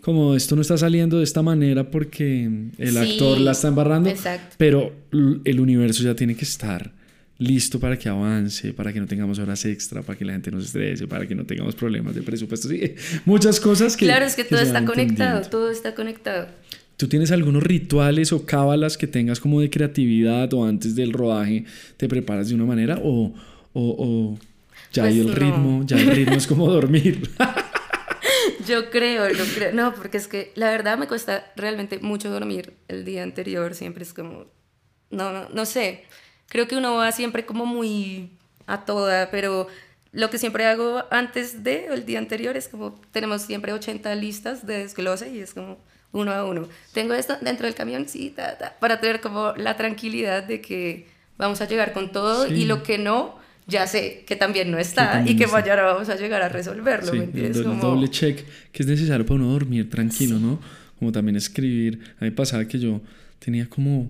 [0.00, 4.12] Como esto no está saliendo de esta manera porque el actor la está embarrando,
[4.56, 6.90] pero el universo ya tiene que estar
[7.38, 10.60] listo para que avance, para que no tengamos horas extra, para que la gente no
[10.60, 12.94] se estrese, para que no tengamos problemas de presupuesto, sí,
[13.24, 14.06] muchas cosas que...
[14.06, 16.48] Claro, es que, todo está conectado, todo está conectado.
[16.96, 21.64] ¿Tú tienes algunos rituales o cábalas que tengas como de creatividad o antes del rodaje
[21.96, 23.34] te preparas de una manera o,
[23.72, 24.38] o,
[24.92, 27.30] ya pues hay el ritmo, ya el ritmo es como dormir?
[28.66, 32.72] Yo creo, yo creo, no, porque es que la verdad me cuesta realmente mucho dormir
[32.88, 34.46] el día anterior, siempre es como,
[35.10, 36.04] no, no, no sé,
[36.54, 38.30] creo que uno va siempre como muy
[38.68, 39.66] a toda, pero
[40.12, 44.64] lo que siempre hago antes de el día anterior es como tenemos siempre 80 listas
[44.64, 45.78] de desglose y es como
[46.12, 46.68] uno a uno.
[46.92, 48.32] Tengo esto dentro del camión, sí,
[48.78, 52.98] para tener como la tranquilidad de que vamos a llegar con todo y lo que
[52.98, 53.36] no,
[53.66, 57.10] ya sé que también no está y que mañana vamos a llegar a resolverlo.
[57.10, 57.82] Sí, El como...
[57.82, 60.60] doble check que es necesario para uno dormir tranquilo, ¿no?
[61.00, 62.14] Como también escribir.
[62.20, 63.00] A mí pasaba que yo
[63.40, 64.08] tenía como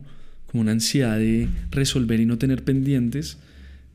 [0.54, 3.36] una ansiedad de resolver y no tener pendientes.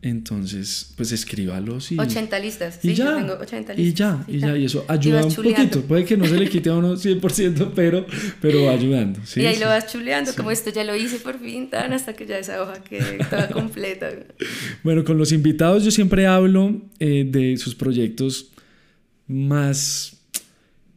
[0.02, 2.00] Entonces, pues escríbalos y...
[2.00, 3.78] 80 listas, y sí, ya, yo tengo 80 listas.
[3.78, 5.82] Y ya, y ya, y eso ayuda un poquito.
[5.82, 8.06] Puede que no se le quite a uno 100%, pero,
[8.40, 9.20] pero va ayudando.
[9.36, 12.26] y ahí lo vas chuleando, como esto ya lo hice por fin, tan hasta que
[12.26, 14.10] ya esa hoja quede toda completa.
[14.84, 18.52] bueno, con los invitados yo siempre hablo eh, de sus proyectos
[19.28, 20.16] más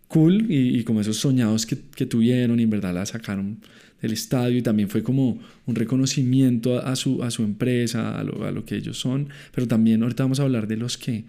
[0.07, 3.59] cool y, y como esos soñados que, que tuvieron y en verdad la sacaron
[4.03, 8.45] el estadio y también fue como un reconocimiento a, su, a su empresa, a lo,
[8.45, 11.25] a lo, que ellos son, pero también ahorita vamos a hablar de los que,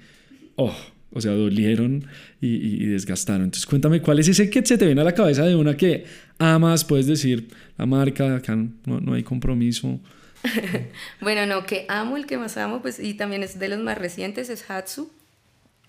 [0.55, 0.75] oh,
[1.11, 2.05] o sea, dolieron
[2.41, 3.43] y, y, desgastaron.
[3.43, 6.05] Entonces cuéntame, ¿cuál es ese que se te viene a la cabeza de una que
[6.39, 6.83] amas?
[6.83, 9.99] Puedes decir, la marca, acá no, no hay compromiso.
[11.21, 13.97] bueno, no, que amo, el que más amo, pues, y también es de los más
[13.97, 15.11] recientes, es Hatsu.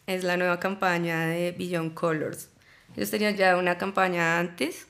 [0.06, 2.50] Es la nueva campaña de Beyond Colors.
[2.94, 4.86] Ellos tenían ya una campaña antes.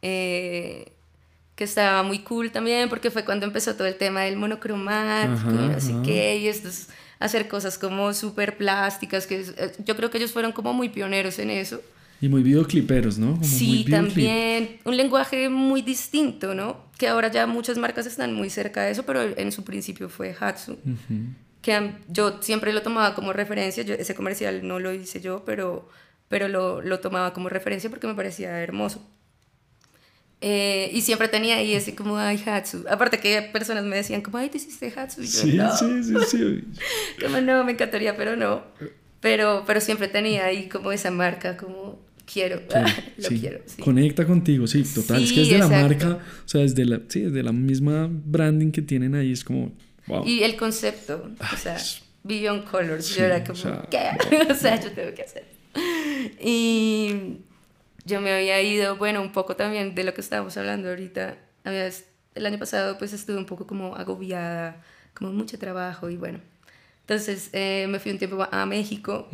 [0.00, 0.92] Eh,
[1.58, 5.92] que estaba muy cool también porque fue cuando empezó todo el tema del monocromático, así
[6.04, 6.86] que y estos
[7.18, 11.36] hacer cosas como súper plásticas, que eh, yo creo que ellos fueron como muy pioneros
[11.40, 11.82] en eso.
[12.20, 13.40] Y muy videocliperos, ¿no?
[13.42, 14.78] sí, también.
[14.84, 16.76] Un lenguaje muy distinto, ¿no?
[16.96, 20.36] Que ahora ya muchas marcas están muy cerca de eso, pero en su principio fue
[20.38, 20.78] Hatsu.
[21.60, 23.82] Que yo siempre lo tomaba como referencia.
[23.82, 25.88] Yo, ese comercial no lo hice yo, pero,
[26.28, 29.04] pero lo, lo tomaba como referencia porque me parecía hermoso.
[30.40, 32.84] Eh, y siempre tenía ahí ese como, ay, Hatsu.
[32.88, 35.22] Aparte que personas me decían como, ay, ¿te hiciste Hatsu?
[35.22, 35.76] Y yo, sí, no.
[35.76, 36.64] sí, sí, sí.
[37.22, 38.62] como, no, me encantaría, pero no.
[39.20, 41.98] Pero, pero siempre tenía ahí como esa marca, como,
[42.32, 42.60] quiero,
[43.16, 43.60] lo quiero.
[43.82, 45.22] Conecta contigo, sí, total.
[45.22, 48.70] es que es de la marca, o sea, desde la, sí, desde la misma branding
[48.70, 49.72] que tienen ahí, es como,
[50.06, 50.24] wow.
[50.24, 51.78] Y el concepto, o sea,
[52.22, 54.10] Beyond Colors, yo era como, ¿qué?
[54.50, 55.44] o sea, yo tengo que hacer.
[56.40, 57.38] Y
[58.08, 61.36] yo me había ido, bueno, un poco también de lo que estábamos hablando ahorita.
[62.34, 64.82] El año pasado pues estuve un poco como agobiada,
[65.14, 66.40] como mucho trabajo y bueno.
[67.02, 69.28] Entonces eh, me fui un tiempo a México,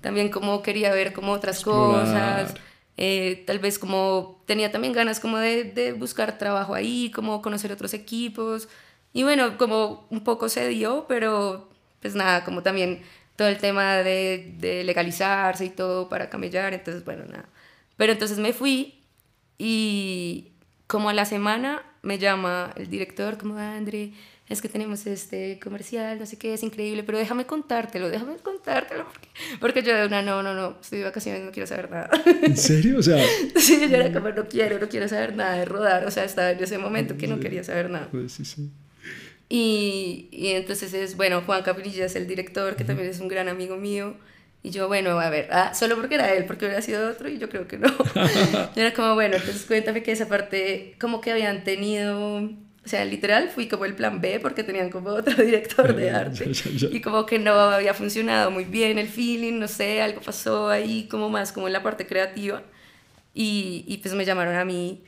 [0.00, 2.54] también como quería ver como otras cosas,
[2.96, 7.72] eh, tal vez como tenía también ganas como de, de, buscar trabajo ahí, como conocer
[7.72, 8.68] otros equipos.
[9.12, 13.02] Y bueno, como un poco se dio, pero pues nada, como también
[13.36, 17.48] todo el tema de, de legalizarse y todo para camellar, entonces bueno, nada.
[17.96, 19.02] Pero entonces me fui
[19.58, 20.52] y
[20.86, 24.12] como a la semana me llama el director como, André,
[24.48, 29.04] es que tenemos este comercial, no sé qué, es increíble, pero déjame contártelo, déjame contártelo,
[29.04, 29.28] porque,
[29.58, 32.10] porque yo de una, no, no, no, estoy de vacaciones, no quiero saber nada.
[32.42, 32.98] ¿En serio?
[32.98, 33.24] O sea...
[33.56, 36.50] Sí, yo era como, no quiero, no quiero saber nada de rodar, o sea, estaba
[36.50, 38.08] en ese momento que no quería saber nada.
[38.10, 38.70] Pues sí, sí.
[39.48, 43.48] Y, y entonces es, bueno, Juan Caprillas es el director, que también es un gran
[43.48, 44.16] amigo mío,
[44.64, 47.36] y yo, bueno, a ver, ah, solo porque era él, porque hubiera sido otro, y
[47.36, 47.86] yo creo que no.
[48.74, 53.04] yo era como, bueno, entonces cuéntame que esa parte, como que habían tenido O sea,
[53.04, 56.50] literal fui como el plan B porque tenían como otro director de arte.
[56.90, 61.08] Y como que no había funcionado muy bien el feeling, no sé, algo pasó ahí
[61.10, 62.62] como más como en la parte creativa.
[63.34, 65.04] Y, y pues me llamaron a mí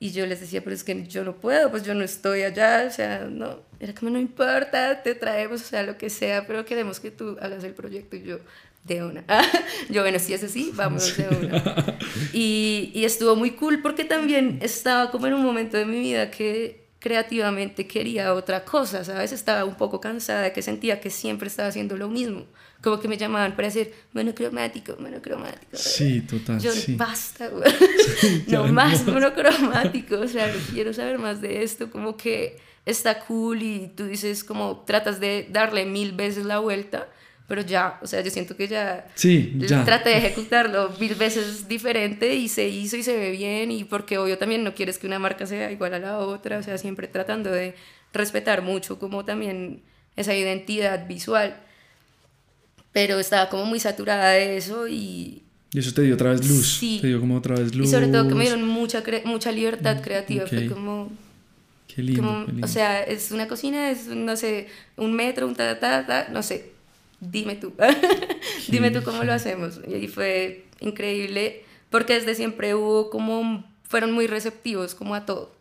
[0.00, 2.84] y yo les decía, pero es que yo no puedo, pues yo no estoy allá,
[2.86, 6.64] o sea, no, era como no importa, te traemos, o sea, lo que sea, pero
[6.64, 8.38] queremos que tú hagas el proyecto y yo,
[8.84, 9.24] de una.
[9.90, 11.98] yo, bueno, si es así, vamos de una.
[12.32, 16.30] Y, y estuvo muy cool porque también estaba como en un momento de mi vida
[16.30, 19.32] que creativamente quería otra cosa, ¿sabes?
[19.32, 22.46] Estaba un poco cansada que sentía que siempre estaba haciendo lo mismo.
[22.82, 25.76] Como que me llamaban para decir monocromático, monocromático.
[25.76, 26.60] Sí, total.
[26.60, 26.94] Yo, sí.
[26.96, 27.72] basta, güey.
[28.48, 31.90] no más monocromático, o sea, no quiero saber más de esto.
[31.90, 37.08] Como que está cool y tú dices, como tratas de darle mil veces la vuelta
[37.48, 39.82] pero ya, o sea, yo siento que ya, sí, ya.
[39.82, 44.18] traté de ejecutarlo mil veces diferente y se hizo y se ve bien y porque
[44.18, 47.08] obvio también no quieres que una marca sea igual a la otra, o sea, siempre
[47.08, 47.74] tratando de
[48.12, 49.80] respetar mucho como también
[50.14, 51.56] esa identidad visual,
[52.92, 55.42] pero estaba como muy saturada de eso y...
[55.72, 56.98] Y eso te dio otra vez luz, sí.
[57.00, 57.88] te dio como otra vez luz.
[57.88, 61.10] Y sobre todo que me dieron mucha, mucha libertad creativa, fue como...
[61.86, 65.46] Qué lindo, como, qué lindo, O sea, es una cocina, es, no sé, un metro,
[65.46, 66.77] un ta, ta, ta, no sé,
[67.20, 67.72] dime tú,
[68.68, 69.80] dime tú cómo lo hacemos.
[69.86, 75.56] Y fue increíble porque desde siempre hubo como, fueron muy receptivos como a todo.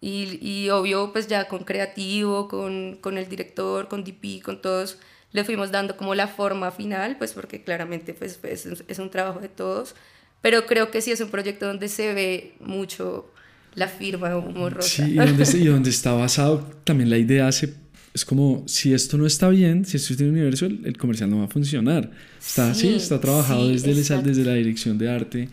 [0.00, 4.98] Y, y obvio, pues ya con creativo, con, con, el director, con DP, con todos,
[5.32, 9.40] le fuimos dando como la forma final, pues porque claramente pues, pues es, un trabajo
[9.40, 9.94] de todos.
[10.40, 13.32] Pero creo que sí es un proyecto donde se ve mucho
[13.74, 14.88] la firma humorosa.
[14.88, 17.74] Sí, y donde, y donde está basado también la idea hace
[18.18, 21.38] es como, si esto no está bien, si esto tiene universo, el, el, comercial no
[21.38, 22.10] va a funcionar.
[22.38, 25.48] Está sí, está trabajado sí, desde, el, desde la dirección de arte.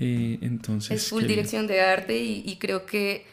[0.00, 0.90] Eh, entonces...
[0.90, 3.24] Es full dirección de arte y, y, creo que,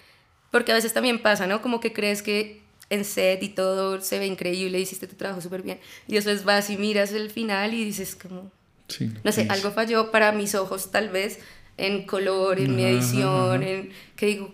[0.51, 1.61] porque a veces también pasa, ¿no?
[1.61, 5.63] Como que crees que en set y todo se ve increíble, hiciste tu trabajo súper
[5.63, 5.79] bien.
[6.07, 8.51] Y después vas y miras el final y dices como,
[8.87, 9.49] sí, no sé, es...
[9.49, 11.39] algo falló para mis ojos tal vez,
[11.77, 14.53] en color, en mi edición, en que digo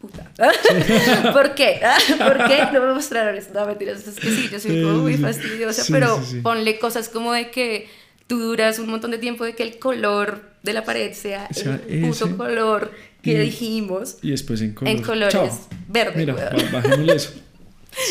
[0.00, 0.30] puta.
[1.32, 1.80] ¿Por qué?
[2.18, 3.58] ¿Por qué no me mostraron esto?
[3.58, 6.40] No, mentiras, es que sí, yo soy como muy fastidiosa, Sí, pero sí, sí.
[6.40, 7.88] ponle cosas como de que
[8.26, 11.54] tú duras un montón de tiempo de que el color de la pared sea, O
[11.54, 14.98] sea, el puto ese- color que y- dijimos Y después en colores.
[15.00, 15.68] en colores Chao.
[15.88, 16.12] verde.
[16.16, 16.34] Mira,
[16.72, 17.32] bajémosle eso.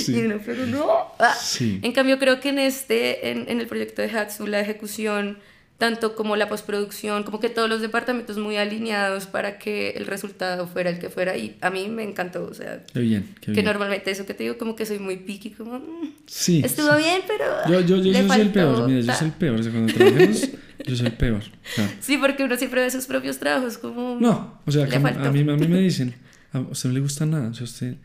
[0.09, 0.87] Y uno, pero no.
[1.19, 1.33] Ah.
[1.39, 1.79] Sí.
[1.83, 5.39] En cambio, creo que en este, en, en el proyecto de Hatsu, la ejecución,
[5.79, 10.67] tanto como la postproducción, como que todos los departamentos muy alineados para que el resultado
[10.67, 11.35] fuera el que fuera.
[11.37, 13.65] Y a mí me encantó, o sea, Qué bien, qué que bien.
[13.65, 16.61] normalmente eso que te digo, como que soy muy picky, como, mm, Sí.
[16.63, 17.45] estuvo bien, pero.
[17.69, 19.15] Yo, yo, yo, yo soy el peor, mira, yo ta".
[19.15, 19.59] soy el peor.
[19.59, 20.49] O sea, cuando trabajemos,
[20.85, 21.41] yo soy el peor.
[21.41, 24.17] O sea, Sí, porque uno siempre ve sus propios trabajos como...
[24.19, 26.13] no, o sea, que a mí, a mí me dicen,
[26.51, 27.95] a usted no le gusta nada, o sea, usted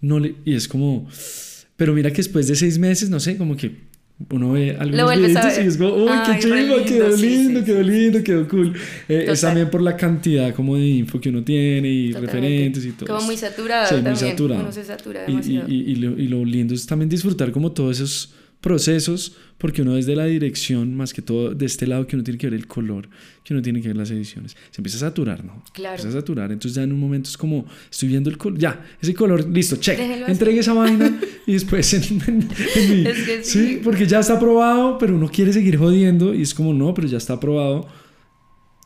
[0.00, 0.34] no le...
[0.44, 1.08] Y es como...
[1.76, 3.93] Pero mira que después de seis meses, no sé, como que
[4.30, 7.66] uno ve algunos videitos y es como, uy, Ay, qué chido, quedó sí, lindo, sí,
[7.66, 8.72] quedó sí, lindo, quedó cool.
[9.08, 12.32] Eh, es también por la cantidad como de info que uno tiene y Totalmente.
[12.40, 13.06] referentes y todo.
[13.14, 14.30] Como muy saturado Sí, muy también.
[14.30, 14.62] saturado.
[14.62, 15.68] Uno se satura Y, y, demasiado.
[15.68, 18.32] y, y lo, y lo lindo es también disfrutar como todos esos
[18.64, 22.38] procesos, porque uno desde la dirección, más que todo de este lado que uno tiene
[22.38, 23.08] que ver el color,
[23.44, 25.62] que uno tiene que ver las ediciones, se empieza a saturar, ¿no?
[25.74, 25.96] Claro.
[25.96, 28.82] Empieza a saturar, entonces ya en un momento es como, estoy viendo el color, ya,
[29.02, 30.32] ese color, listo, check, Déjelo así.
[30.32, 32.38] entregue esa vaina y después en, en- en
[33.02, 33.80] mi- Es que sí.
[33.84, 37.18] porque ya está aprobado, pero uno quiere seguir jodiendo y es como, no, pero ya
[37.18, 37.86] está aprobado.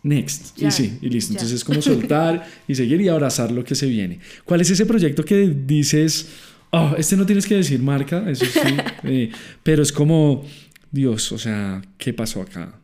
[0.03, 0.57] Next.
[0.57, 1.33] Ya, y sí, y listo.
[1.33, 1.39] ya.
[1.39, 4.21] Entonces es como soltar y seguir y abrazar lo que se viene.
[4.45, 6.29] ¿Cuál es ese proyecto que dices,
[6.71, 10.45] oh, este no tienes que decir marca, eso sí, eh, pero es como,
[10.91, 12.81] Dios, o sea, ¿qué pasó acá?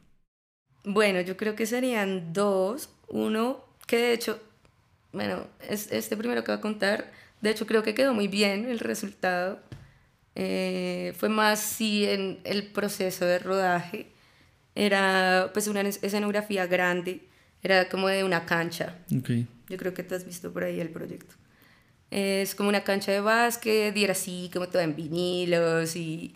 [0.84, 2.90] Bueno, yo creo que serían dos.
[3.08, 4.40] Uno, que de hecho,
[5.12, 8.66] bueno, es, este primero que voy a contar, de hecho creo que quedó muy bien
[8.68, 9.60] el resultado.
[10.34, 14.08] Eh, fue más sí en el proceso de rodaje.
[14.74, 17.20] Era pues una es- escenografía grande,
[17.62, 18.96] era como de una cancha.
[19.16, 19.30] Ok.
[19.68, 21.34] Yo creo que tú has visto por ahí el proyecto.
[22.14, 26.32] Es como una cancha de básquet y era así, como toda en vinilos y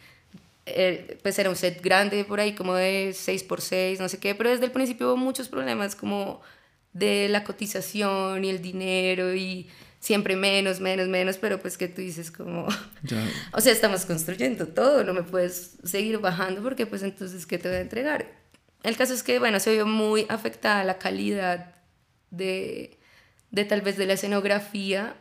[0.66, 4.50] eh, pues era un set grande por ahí, como de 6x6, no sé qué, pero
[4.50, 6.40] desde el principio hubo muchos problemas como
[6.92, 9.68] de la cotización y el dinero y
[10.00, 12.66] siempre menos, menos, menos, pero pues que tú dices como,
[13.04, 17.58] Ya, o sea, estamos construyendo todo, no me puedes seguir bajando porque pues entonces, ¿qué
[17.58, 18.26] te voy a entregar?
[18.82, 21.74] El caso es que, bueno, se vio muy afectada la calidad
[22.30, 22.98] de,
[23.52, 25.16] de tal vez de la escenografía,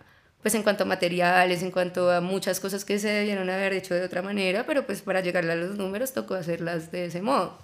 [0.47, 3.93] pues en cuanto a materiales, en cuanto a muchas cosas que se debieron haber hecho
[3.93, 7.58] de otra manera, pero pues para llegar a los números tocó hacerlas de ese modo.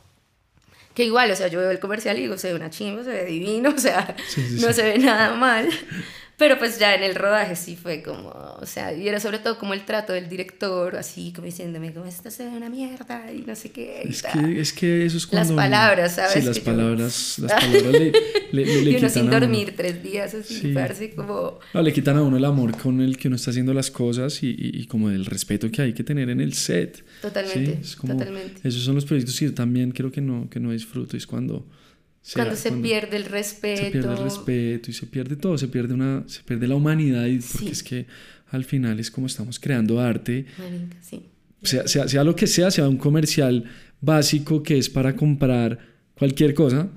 [0.93, 3.11] Que igual, o sea, yo veo el comercial y digo, se ve una chimba, se
[3.11, 4.73] ve divino, o sea, Sí, sí, no sí.
[4.73, 5.69] se ve nada mal.
[6.43, 9.57] Pero pues ya en el rodaje sí fue como, o sea, y era sobre todo
[9.57, 13.43] como el trato del director, así como diciéndome, como esta se ve una mierda y
[13.47, 14.01] no sé qué.
[14.03, 15.55] Es que, es que eso es cuando...
[15.55, 16.33] Las palabras, ¿sabes?
[16.33, 18.11] Sí, las palabras, las palabras le,
[18.51, 19.77] le, le, y uno sin dormir uno.
[19.77, 20.73] tres días así, Sí.
[20.73, 21.59] parce, como...
[21.73, 24.43] No, le quitan a uno el amor con el que uno está haciendo las cosas
[24.43, 27.05] y, y, y como el respeto que hay que tener en el set.
[27.21, 27.79] Totalmente, ¿sí?
[27.81, 28.67] Es como- totalmente.
[28.67, 31.65] Esos son los proyectos que yo también creo que no, que no disfruto, es cuando...
[32.33, 33.83] Cuando se cuando pierde el respeto.
[33.83, 37.25] Se pierde el respeto y se pierde todo, se pierde, una, se pierde la humanidad
[37.25, 37.71] y porque Sí.
[37.71, 38.05] es que
[38.51, 41.23] al final es como estamos creando arte, Marica, sí.
[41.61, 43.65] sea, sea, sea lo que sea, sea un comercial
[43.99, 45.79] básico que es para comprar
[46.15, 46.87] cualquier cosa,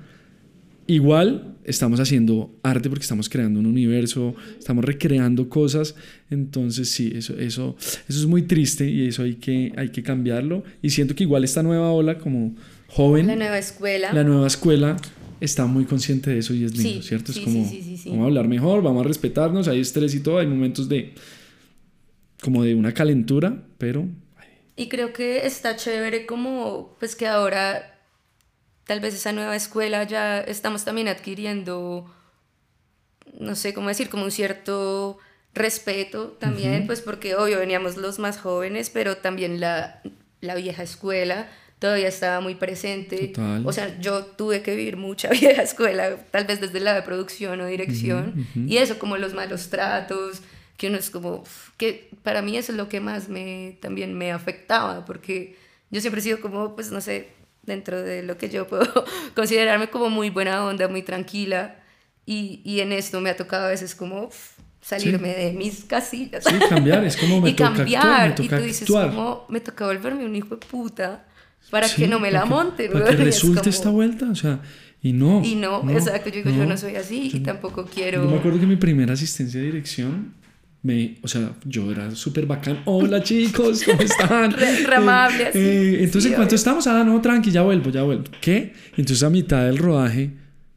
[0.86, 5.96] igual estamos haciendo arte porque estamos creando un universo, estamos recreando cosas,
[6.30, 7.76] entonces sí, eso, eso,
[8.08, 11.42] eso es muy triste y eso hay que, hay que cambiarlo y siento que igual
[11.42, 12.54] esta nueva ola como
[12.96, 14.12] joven, La nueva escuela.
[14.12, 14.96] la nueva escuela
[15.40, 17.32] está muy consciente de eso y es lindo, Sí, ¿cierto?
[17.32, 18.08] sí, es como, sí, sí, sí, sí.
[18.10, 21.14] vamos a hablar mejor, vamos a respetarnos, hay estrés y todo, hay momentos de,
[22.42, 24.06] como de una calentura, pero
[24.76, 27.98] Y creo que está chévere como, pues que ahora
[28.84, 32.10] tal vez esa nueva escuela ya estamos también adquiriendo,
[33.38, 35.18] no sé cómo decir, como un cierto
[35.54, 40.02] respeto también, pues porque obvio veníamos los más jóvenes, pero también la,
[40.40, 41.48] la vieja escuela
[41.78, 43.28] todavía estaba muy presente.
[43.28, 43.66] Total.
[43.66, 47.60] O sea, yo tuve que vivir mucha vieja escuela, tal vez desde la de producción
[47.60, 50.42] o dirección, y eso como los malos tratos,
[50.76, 51.44] que uno es como,
[51.76, 55.56] que para mí eso es lo que más me, también me afectaba, porque
[55.90, 57.28] yo siempre he sido como, pues no sé,
[57.62, 58.86] dentro de lo que yo puedo
[59.34, 61.76] considerarme como muy buena onda, muy tranquila,
[62.24, 64.30] y, y en esto me ha tocado a veces como
[64.80, 66.44] salirme de mis casillas.
[66.44, 69.08] Sí, cambiar, es como me y toca cambiar, actuar, me y toca tú dices actuar.
[69.10, 71.25] como, me toca volverme un hijo de puta
[71.70, 72.92] para Sí, que no me la para que- monten.
[72.92, 74.60] Para que resulte como- esta vuelta, o sea,
[75.02, 75.42] y no.
[75.44, 78.24] Y no, exacto, yo digo, yo no soy así y tampoco quiero...
[78.24, 80.34] Yo me acuerdo que mi primera asistencia de dirección,
[80.82, 82.80] me, o sea, yo era súper bacán.
[82.86, 84.52] Hola chicos, ¿cómo están?
[84.52, 85.58] Re- re amable, así.
[85.58, 86.56] eh, entonces, Sí, ¿en cuánto obvio.
[86.56, 86.86] estamos?
[86.86, 88.24] Ah, no, tranqui, ya vuelvo, ya vuelvo.
[88.40, 88.72] ¿Qué?
[88.96, 90.30] Entonces, a mitad del rodaje,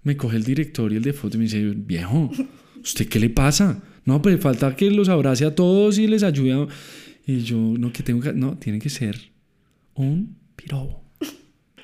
[0.03, 2.29] me coge el director y el de foto y me dice, viejo,
[2.83, 3.81] ¿usted qué le pasa?
[4.05, 6.53] No, pero falta que los abrace a todos y les ayude.
[6.53, 6.67] a-".
[7.27, 9.17] Y yo, no, que tengo que, no, tiene que ser
[9.93, 11.03] un pirobo.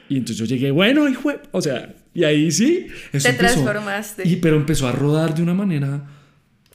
[0.08, 1.40] Y entonces yo llegué, bueno, hijo, de-".
[1.52, 2.88] o sea, y ahí sí.
[3.12, 3.38] Eso Te empezó.
[3.64, 4.28] transformaste.
[4.28, 6.08] Y, pero empezó a rodar de una manera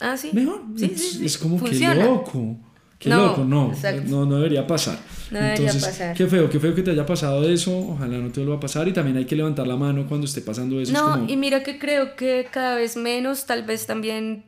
[0.00, 0.30] Ah, sí.
[0.32, 0.62] mejor.
[0.76, 1.94] Sí, es, sí, es como Funciona.
[1.94, 2.56] que loco.
[2.98, 4.02] Qué No, loco, no, exacto.
[4.06, 4.26] no.
[4.26, 4.98] No debería pasar.
[5.30, 6.14] No debería Entonces, pasar.
[6.16, 7.74] qué feo, qué feo que te haya pasado eso.
[7.78, 8.88] Ojalá no te vuelva a pasar.
[8.88, 10.92] Y también hay que levantar la mano cuando esté pasando eso.
[10.92, 14.44] es No, como, y mira que creo que cada vez menos, tal vez también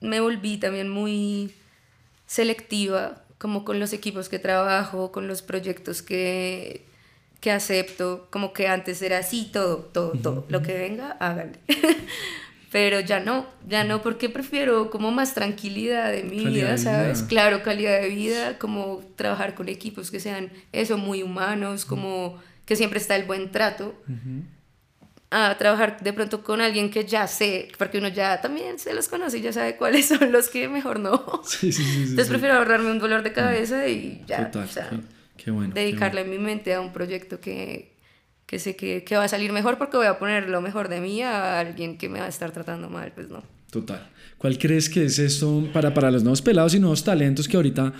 [0.00, 1.50] me volví también muy
[2.26, 6.84] selectiva, como con los equipos que trabajo, con los proyectos que,
[7.40, 11.58] que acepto, como que antes era así, todo, todo, todo, lo que venga, háganle.
[12.72, 17.18] Pero ya no, ya no, porque prefiero como más tranquilidad de mi Calidad vida, ¿sabes?
[17.20, 17.28] vida.
[17.28, 22.74] Claro, calidad de vida, como trabajar con equipos que sean eso, muy humanos, como que
[22.74, 23.94] siempre está el buen trato
[25.36, 29.08] a trabajar de pronto con alguien que ya sé, porque uno ya también se los
[29.08, 31.42] conoce y ya sabe cuáles son los que mejor no.
[31.44, 32.02] Sí, sí, sí.
[32.02, 34.68] Entonces prefiero ahorrarme un dolor de cabeza y ya, Total.
[34.68, 34.90] o sea,
[35.36, 35.74] qué, bueno.
[35.74, 37.96] qué dedicarle mi mente a un proyecto que,
[38.46, 41.00] que sé que, que va a salir mejor porque voy a poner lo mejor de
[41.00, 43.42] mí a alguien que me va a estar tratando mal, pues no.
[43.72, 44.08] Total.
[44.38, 47.92] ¿Cuál crees que es esto para, para los nuevos pelados y nuevos talentos que ahorita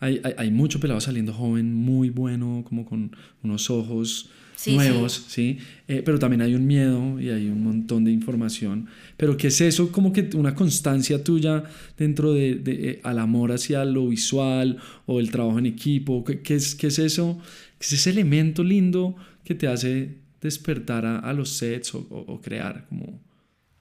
[0.00, 3.14] hay, hay, hay mucho pelado saliendo joven, muy bueno, como con
[3.44, 4.30] unos ojos
[4.62, 5.58] Sí, nuevos, ¿sí?
[5.88, 8.88] Eh, pero también hay un miedo y hay un montón de información.
[9.16, 9.90] Pero ¿qué es eso?
[9.90, 11.64] Como que una constancia tuya
[11.96, 16.24] dentro de, de, eh, al amor hacia lo visual o el trabajo en equipo.
[16.24, 17.40] ¿Qué, qué es, qué es eso?
[17.78, 22.18] ¿Qué es ese elemento lindo que te hace despertar a, a los sets o, o,
[22.34, 23.18] o crear como...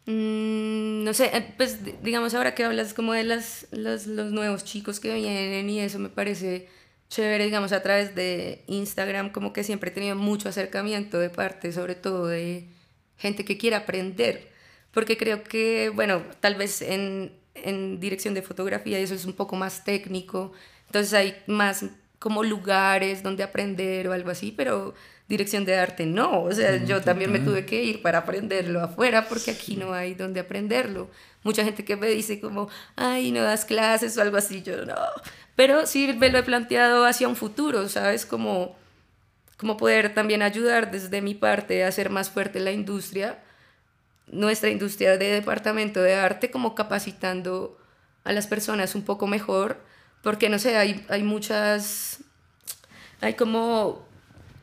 [0.06, 4.32] Mm, no sé, eh, pues di- digamos ahora que hablas como de las, los, los
[4.32, 6.68] nuevos chicos que vienen y eso me parece
[7.10, 11.72] chévere, digamos, a través de Instagram, como que siempre he tenido mucho acercamiento de parte,
[11.72, 12.68] sobre todo de
[13.18, 14.50] gente que quiere aprender,
[14.92, 19.56] porque creo que, bueno, tal vez en, en dirección de fotografía eso es un poco
[19.56, 20.54] más técnico,
[20.86, 21.86] entonces hay más
[22.20, 24.94] como lugares donde aprender o algo así, pero
[25.28, 27.54] dirección de arte no, o sea, No, yo también me total.
[27.54, 31.10] tuve que ir para aprenderlo afuera porque aquí no hay donde aprenderlo.
[31.44, 34.96] Mucha gente que me dice como, ay, no das clases o algo así, yo no.
[35.56, 38.26] Pero sí me lo he planteado hacia un futuro, ¿sabes?
[38.26, 38.76] Como,
[39.58, 43.40] como poder también ayudar desde mi parte a hacer más fuerte la industria,
[44.28, 47.78] nuestra industria de departamento de arte, como capacitando
[48.24, 49.78] a las personas un poco mejor,
[50.22, 52.20] porque no sé, hay, hay muchas,
[53.22, 54.06] hay como,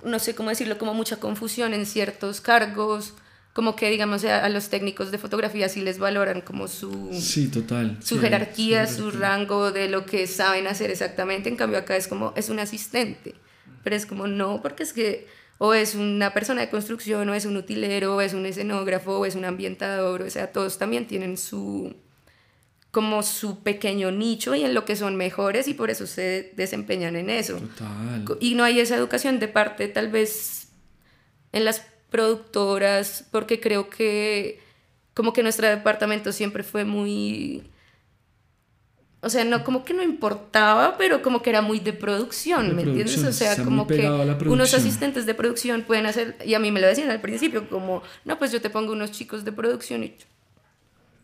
[0.05, 3.15] no sé cómo decirlo, como mucha confusión en ciertos cargos,
[3.57, 7.97] como que digamos a, los técnicos de fotografía sí les valoran como su sí total
[8.05, 11.49] su jerarquía su, rango de lo que saben hacer exactamente.
[11.49, 13.35] En cambio acá es como es un asistente
[13.83, 15.27] pero es como no porque es que
[15.57, 19.25] o es una persona de construcción o es un utilero o es un escenógrafo o
[19.25, 21.97] es un ambientador o sea todos también tienen su
[22.97, 27.15] como su pequeño nicho y en lo que son mejores y por eso se desempeñan
[27.15, 28.25] en eso total.
[28.41, 30.69] y no hay esa educación de parte tal vez
[31.53, 34.61] en las productoras, porque creo que
[35.13, 37.65] como que nuestro departamento siempre fue muy...
[39.21, 42.81] O sea, no, como que no importaba, pero como que era muy de producción, ¿me
[42.81, 43.23] entiendes?
[43.25, 44.09] O sea, como que
[44.47, 48.03] unos asistentes de producción pueden hacer, y a mí me lo decían al principio, como,
[48.25, 50.17] no, pues yo te pongo unos chicos de producción y...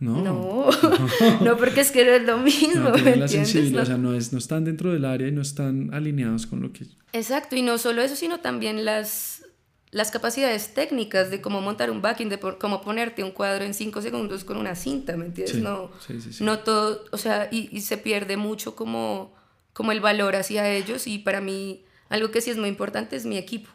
[0.03, 0.20] No.
[0.20, 0.68] No,
[1.42, 2.90] no, porque es que no es lo mismo.
[2.90, 3.22] No, ¿me?
[3.22, 6.72] O sea, no, es, no están dentro del área y no están alineados con lo
[6.72, 6.86] que...
[7.12, 9.44] Exacto, y no solo eso, sino también las,
[9.92, 14.03] las capacidades técnicas de cómo montar un backing, de cómo ponerte un cuadro en cinco
[14.03, 15.59] segundos con una cinta, ¿me entiendes?
[15.59, 15.92] no,
[16.40, 19.32] no todo, o sea, y, se pierde mucho como,
[19.72, 23.24] como el valor hacia ellos y para mí algo que sí es muy importante es
[23.24, 23.70] mi equipo.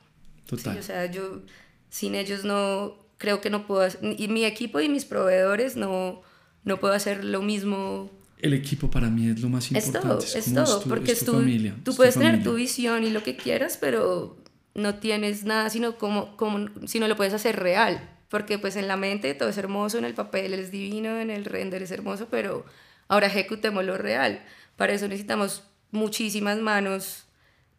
[0.46, 0.78] Total.
[0.78, 1.42] o sea, yo
[1.90, 6.22] sin ellos no, creo que no puedo, hacer, y mi equipo y mis proveedores no,
[6.64, 8.12] no puedo hacer lo mismo.
[8.40, 10.26] El equipo para mí es lo más importante.
[10.26, 13.24] Es todo, es, todo, porque es tu, familia, tú puedes tener tu visión y lo
[13.24, 14.38] que quieras, pero
[14.76, 18.14] no tienes nada, sino como, como, si no lo puedes hacer real.
[18.30, 21.46] Porque pues en la mente todo es hermoso, en el papel es divino, en el
[21.46, 22.66] render es hermoso, pero
[23.08, 24.44] ahora ejecutemos lo real.
[24.76, 27.26] Para eso necesitamos muchísimas manos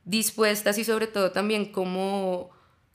[0.04, 2.50] dispuestas y sobre todo también como,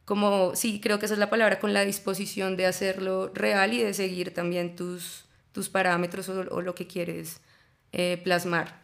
[0.06, 3.82] como, sí, creo que esa es la palabra, con la disposición de hacerlo real y
[3.82, 7.42] de seguir también tus, tus parámetros o, lo que quieres
[7.94, 8.84] eh, plasmar.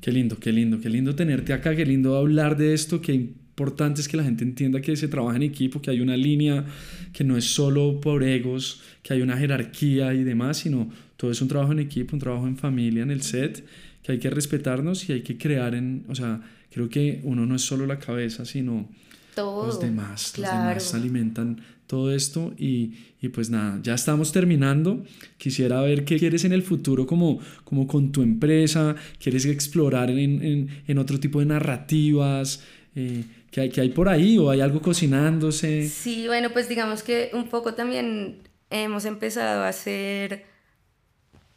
[0.00, 4.00] Qué lindo, qué lindo, qué lindo tenerte acá, qué lindo hablar de esto, que importante
[4.00, 6.64] es que la gente entienda que se trabaja en equipo, que hay una línea,
[7.12, 11.40] que no es solo por egos, que hay una jerarquía y demás, sino todo es
[11.40, 13.64] un trabajo en equipo, un trabajo en familia, en el set,
[14.02, 16.40] que hay que respetarnos y hay que crear en, o sea,
[16.70, 18.88] creo que uno no es solo la cabeza, sino
[19.36, 25.04] los demás, los demás alimentan todo esto y, y, pues nada, ya estamos terminando.
[25.36, 30.42] Quisiera ver qué quieres en el futuro como, como con tu empresa, quieres explorar en,
[30.42, 32.62] en, en otro tipo de narrativas.
[32.96, 35.88] Eh, ¿Qué hay, hay por ahí o hay algo cocinándose?
[35.88, 38.38] Sí, bueno, pues digamos que un poco también
[38.70, 40.44] hemos empezado a hacer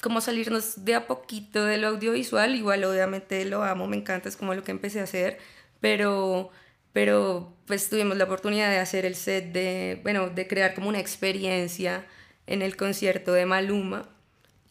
[0.02, 4.54] como salirnos de a poquito del audiovisual, igual obviamente lo amo, me encanta, es como
[4.54, 5.40] lo que empecé a hacer,
[5.80, 6.52] pero,
[6.98, 11.00] pero pues tuvimos la oportunidad de hacer el set de, bueno, de crear como una
[11.00, 12.08] experiencia
[12.48, 14.10] en el concierto de Maluma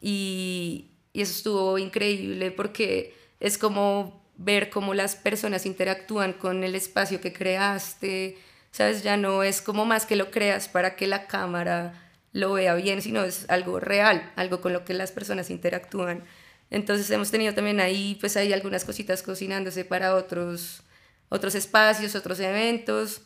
[0.01, 6.75] y, y eso estuvo increíble porque es como ver cómo las personas interactúan con el
[6.75, 8.37] espacio que creaste,
[8.73, 9.05] ¿sabes?
[9.05, 13.03] Ya no es como más que lo creas para que la cámara lo vea bien,
[13.03, 16.25] sino es algo real, algo con lo que las personas interactúan.
[16.71, 20.83] Entonces hemos tenido también ahí, pues hay algunas cositas cocinándose para otros,
[21.29, 23.23] otros espacios, otros eventos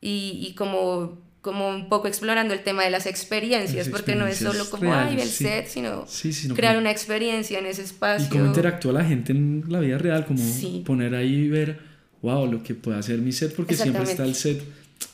[0.00, 4.38] y, y como como un poco explorando el tema de las experiencias, porque no es
[4.38, 6.06] solo como, ay, el set, sino,
[6.54, 8.26] crear una experiencia en ese espacio.
[8.26, 10.42] Y cómo interactúa la gente en la vida real, como
[10.84, 11.80] poner ahí y ver,
[12.22, 14.64] wow, lo que puede hacer mi set, porque siempre está el set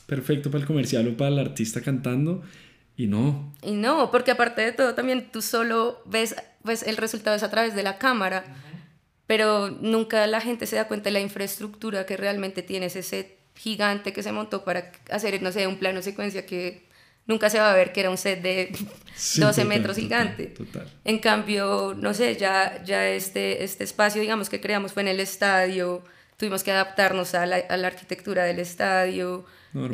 [0.05, 2.41] perfecto para el comercial o para el artista cantando,
[2.95, 3.53] y no.
[3.61, 7.51] Y no, porque aparte de todo, también tú solo ves, pues el resultado es a
[7.51, 8.45] través de la cámara,
[9.31, 13.37] pero nunca la gente se da cuenta de la infraestructura que realmente tiene ese set
[13.55, 16.83] gigante que se montó para hacer, no sé, un plano secuencia que
[17.27, 18.77] nunca se va a ver que era un set de
[19.37, 20.53] 12 metros gigante.
[21.05, 25.21] En cambio, no sé, ya, ya este, este espacio, digamos, que creamos fue en el
[25.21, 26.03] estadio,
[26.35, 29.45] tuvimos que adaptarnos a la, a la arquitectura del estadio,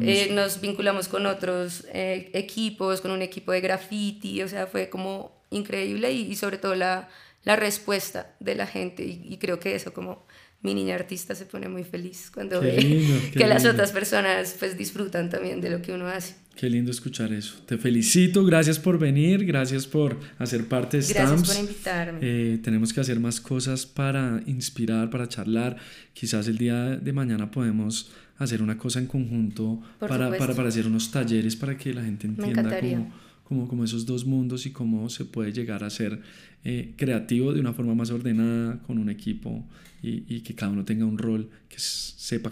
[0.02, 4.90] eh, nos vinculamos con otros eh, equipos, con un equipo de graffiti, o sea, fue
[4.90, 7.08] como increíble y, sobre todo la,
[7.48, 10.26] la, respuesta de la gente y, y creo que eso como
[10.62, 15.30] mi niña artista se pone muy feliz cuando ve que las otras personas pues disfrutan
[15.30, 16.36] también de lo que uno hace.
[16.56, 17.62] Qué lindo escuchar eso.
[17.68, 21.30] Te felicito, gracias por venir, gracias por hacer parte de Stamps.
[21.30, 22.20] Gracias por invitarme.
[22.24, 25.78] Eh, tenemos que hacer más cosas para inspirar, para charlar.
[26.14, 30.88] Quizás el día de mañana podemos hacer una cosa en conjunto para, para, para, hacer
[30.88, 33.14] unos talleres para que la gente entienda cómo,
[33.48, 36.22] cómo, cómo, esos dos mundos y cómo se puede llegar a ser
[36.64, 39.66] eh, creativo de una forma más ordenada con un equipo
[40.04, 42.52] y, y, que cada uno tenga un rol que sepa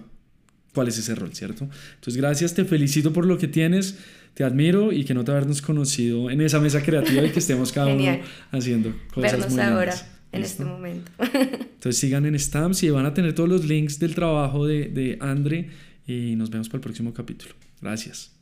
[0.73, 1.69] cuál es ese rol, ¿cierto?
[1.95, 3.97] Entonces, gracias, te felicito por lo que tienes,
[4.33, 7.71] te admiro y que no te habernos conocido en esa mesa creativa y que estemos
[7.71, 8.19] cada uno
[8.51, 9.95] haciendo cosas Vernos muy ahora.
[10.31, 11.09] En este momento.
[11.33, 15.17] Entonces sigan en Stamps y van a tener todos los links del trabajo de, de
[15.21, 15.69] Andre
[16.05, 17.53] y nos vemos para el próximo capítulo.
[17.81, 18.34] Gracias.